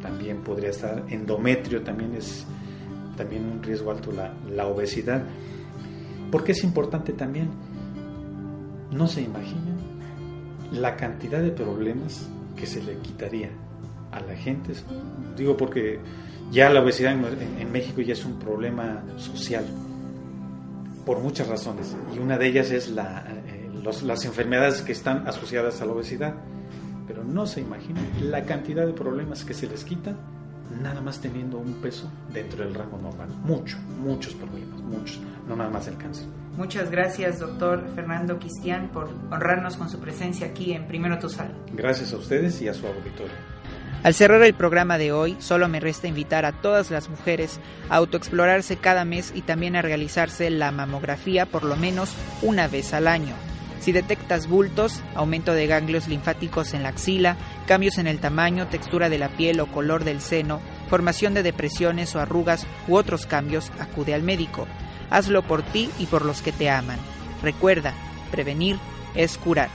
también 0.01 0.37
podría 0.43 0.69
estar. 0.69 1.03
Endometrio 1.09 1.81
también 1.81 2.15
es 2.15 2.45
también 3.17 3.43
un 3.43 3.61
riesgo 3.61 3.91
alto 3.91 4.13
la, 4.13 4.65
obesidad. 4.65 5.23
Porque 6.31 6.53
es 6.53 6.63
importante 6.63 7.11
también, 7.11 7.49
no 8.91 9.07
se 9.07 9.21
imagina 9.21 9.75
la 10.71 10.95
cantidad 10.95 11.41
de 11.41 11.51
problemas 11.51 12.29
que 12.55 12.65
se 12.65 12.81
le 12.81 12.97
quitaría 12.99 13.49
a 14.13 14.21
la 14.21 14.35
gente. 14.35 14.71
Digo 15.35 15.57
porque 15.57 15.99
ya 16.49 16.69
la 16.69 16.81
obesidad 16.81 17.11
en, 17.11 17.71
México 17.73 17.99
ya 17.99 18.13
es 18.13 18.23
un 18.23 18.39
problema 18.39 19.03
social 19.17 19.65
por 21.05 21.19
muchas 21.19 21.49
razones 21.49 21.95
y 22.15 22.19
una 22.19 22.37
de 22.37 22.47
ellas 22.47 22.71
es 22.71 22.89
la, 22.89 23.25
eh, 23.47 23.69
las 23.83 24.25
enfermedades 24.25 24.81
que 24.81 24.93
están 24.93 25.27
asociadas 25.27 25.81
a 25.81 25.85
la 25.85 25.91
obesidad 25.91 26.35
pero 27.07 27.23
no 27.23 27.45
se 27.47 27.61
imaginan 27.61 28.05
la 28.21 28.43
cantidad 28.43 28.85
de 28.85 28.93
problemas 28.93 29.43
que 29.43 29.53
se 29.53 29.67
les 29.67 29.83
quita 29.83 30.15
nada 30.81 31.01
más 31.01 31.19
teniendo 31.19 31.57
un 31.57 31.75
peso 31.75 32.11
dentro 32.31 32.63
del 32.63 32.73
rango 32.73 32.97
normal. 32.97 33.29
Mucho, 33.43 33.77
muchos 33.99 34.33
problemas, 34.35 34.79
muchos, 34.81 35.19
no 35.47 35.55
nada 35.55 35.69
más 35.69 35.87
el 35.87 35.97
cáncer. 35.97 36.27
Muchas 36.57 36.89
gracias, 36.89 37.39
doctor 37.39 37.87
Fernando 37.93 38.39
Cristian, 38.39 38.89
por 38.89 39.09
honrarnos 39.31 39.77
con 39.77 39.89
su 39.89 39.99
presencia 39.99 40.47
aquí 40.47 40.73
en 40.73 40.87
Primero 40.87 41.19
Tu 41.19 41.29
Salud. 41.29 41.55
Gracias 41.73 42.13
a 42.13 42.17
ustedes 42.17 42.61
y 42.61 42.67
a 42.67 42.73
su 42.73 42.85
auditorio. 42.87 43.35
Al 44.03 44.13
cerrar 44.13 44.41
el 44.43 44.53
programa 44.53 44.97
de 44.97 45.11
hoy, 45.11 45.35
solo 45.39 45.67
me 45.67 45.79
resta 45.79 46.07
invitar 46.07 46.45
a 46.45 46.51
todas 46.51 46.91
las 46.91 47.09
mujeres 47.09 47.59
a 47.89 47.95
autoexplorarse 47.97 48.77
cada 48.77 49.05
mes 49.05 49.31
y 49.35 49.41
también 49.41 49.75
a 49.75 49.81
realizarse 49.81 50.49
la 50.49 50.71
mamografía 50.71 51.45
por 51.45 51.63
lo 51.63 51.75
menos 51.75 52.13
una 52.41 52.67
vez 52.67 52.93
al 52.93 53.07
año. 53.07 53.33
Si 53.79 53.91
detectas 53.91 54.47
bultos, 54.47 55.01
aumento 55.15 55.53
de 55.53 55.67
ganglios 55.67 56.07
linfáticos 56.07 56.73
en 56.73 56.83
la 56.83 56.89
axila, 56.89 57.37
cambios 57.67 57.97
en 57.97 58.07
el 58.07 58.19
tamaño, 58.19 58.67
textura 58.67 59.09
de 59.09 59.17
la 59.17 59.29
piel 59.29 59.59
o 59.59 59.67
color 59.67 60.03
del 60.03 60.21
seno, 60.21 60.59
formación 60.89 61.33
de 61.33 61.43
depresiones 61.43 62.15
o 62.15 62.19
arrugas 62.19 62.65
u 62.87 62.95
otros 62.95 63.25
cambios, 63.25 63.71
acude 63.79 64.13
al 64.13 64.23
médico. 64.23 64.67
Hazlo 65.09 65.41
por 65.43 65.63
ti 65.63 65.89
y 65.99 66.07
por 66.07 66.25
los 66.25 66.41
que 66.41 66.51
te 66.51 66.69
aman. 66.69 66.99
Recuerda, 67.41 67.93
prevenir 68.31 68.77
es 69.15 69.37
curar. 69.37 69.69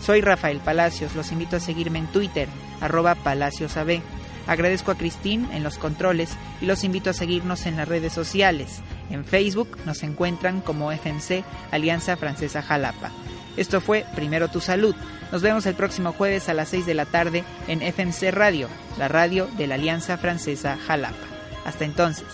Soy 0.00 0.20
Rafael 0.20 0.58
Palacios, 0.58 1.14
los 1.14 1.32
invito 1.32 1.56
a 1.56 1.60
seguirme 1.60 1.98
en 1.98 2.06
Twitter, 2.08 2.48
arroba 2.80 3.14
palaciosab. 3.14 4.00
Agradezco 4.46 4.90
a 4.90 4.96
Cristín 4.96 5.48
en 5.52 5.62
los 5.62 5.78
controles 5.78 6.36
y 6.60 6.66
los 6.66 6.84
invito 6.84 7.08
a 7.08 7.14
seguirnos 7.14 7.64
en 7.64 7.78
las 7.78 7.88
redes 7.88 8.12
sociales. 8.12 8.82
En 9.08 9.24
Facebook 9.24 9.78
nos 9.86 10.02
encuentran 10.02 10.60
como 10.60 10.92
FMC 10.92 11.42
Alianza 11.70 12.18
Francesa 12.18 12.60
Jalapa. 12.60 13.10
Esto 13.56 13.80
fue 13.80 14.04
Primero 14.14 14.48
Tu 14.48 14.60
Salud. 14.60 14.94
Nos 15.32 15.42
vemos 15.42 15.66
el 15.66 15.74
próximo 15.74 16.12
jueves 16.12 16.48
a 16.48 16.54
las 16.54 16.68
6 16.68 16.86
de 16.86 16.94
la 16.94 17.06
tarde 17.06 17.44
en 17.68 17.80
FMC 17.82 18.30
Radio, 18.32 18.68
la 18.98 19.08
radio 19.08 19.48
de 19.56 19.66
la 19.66 19.76
Alianza 19.76 20.16
Francesa 20.18 20.76
Jalapa. 20.86 21.16
Hasta 21.64 21.84
entonces. 21.84 22.26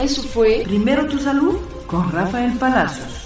Eso 0.00 0.22
fue 0.22 0.62
Primero 0.64 1.06
Tu 1.06 1.18
Salud 1.18 1.58
con 1.86 2.10
Rafael 2.10 2.52
Palazos. 2.58 3.21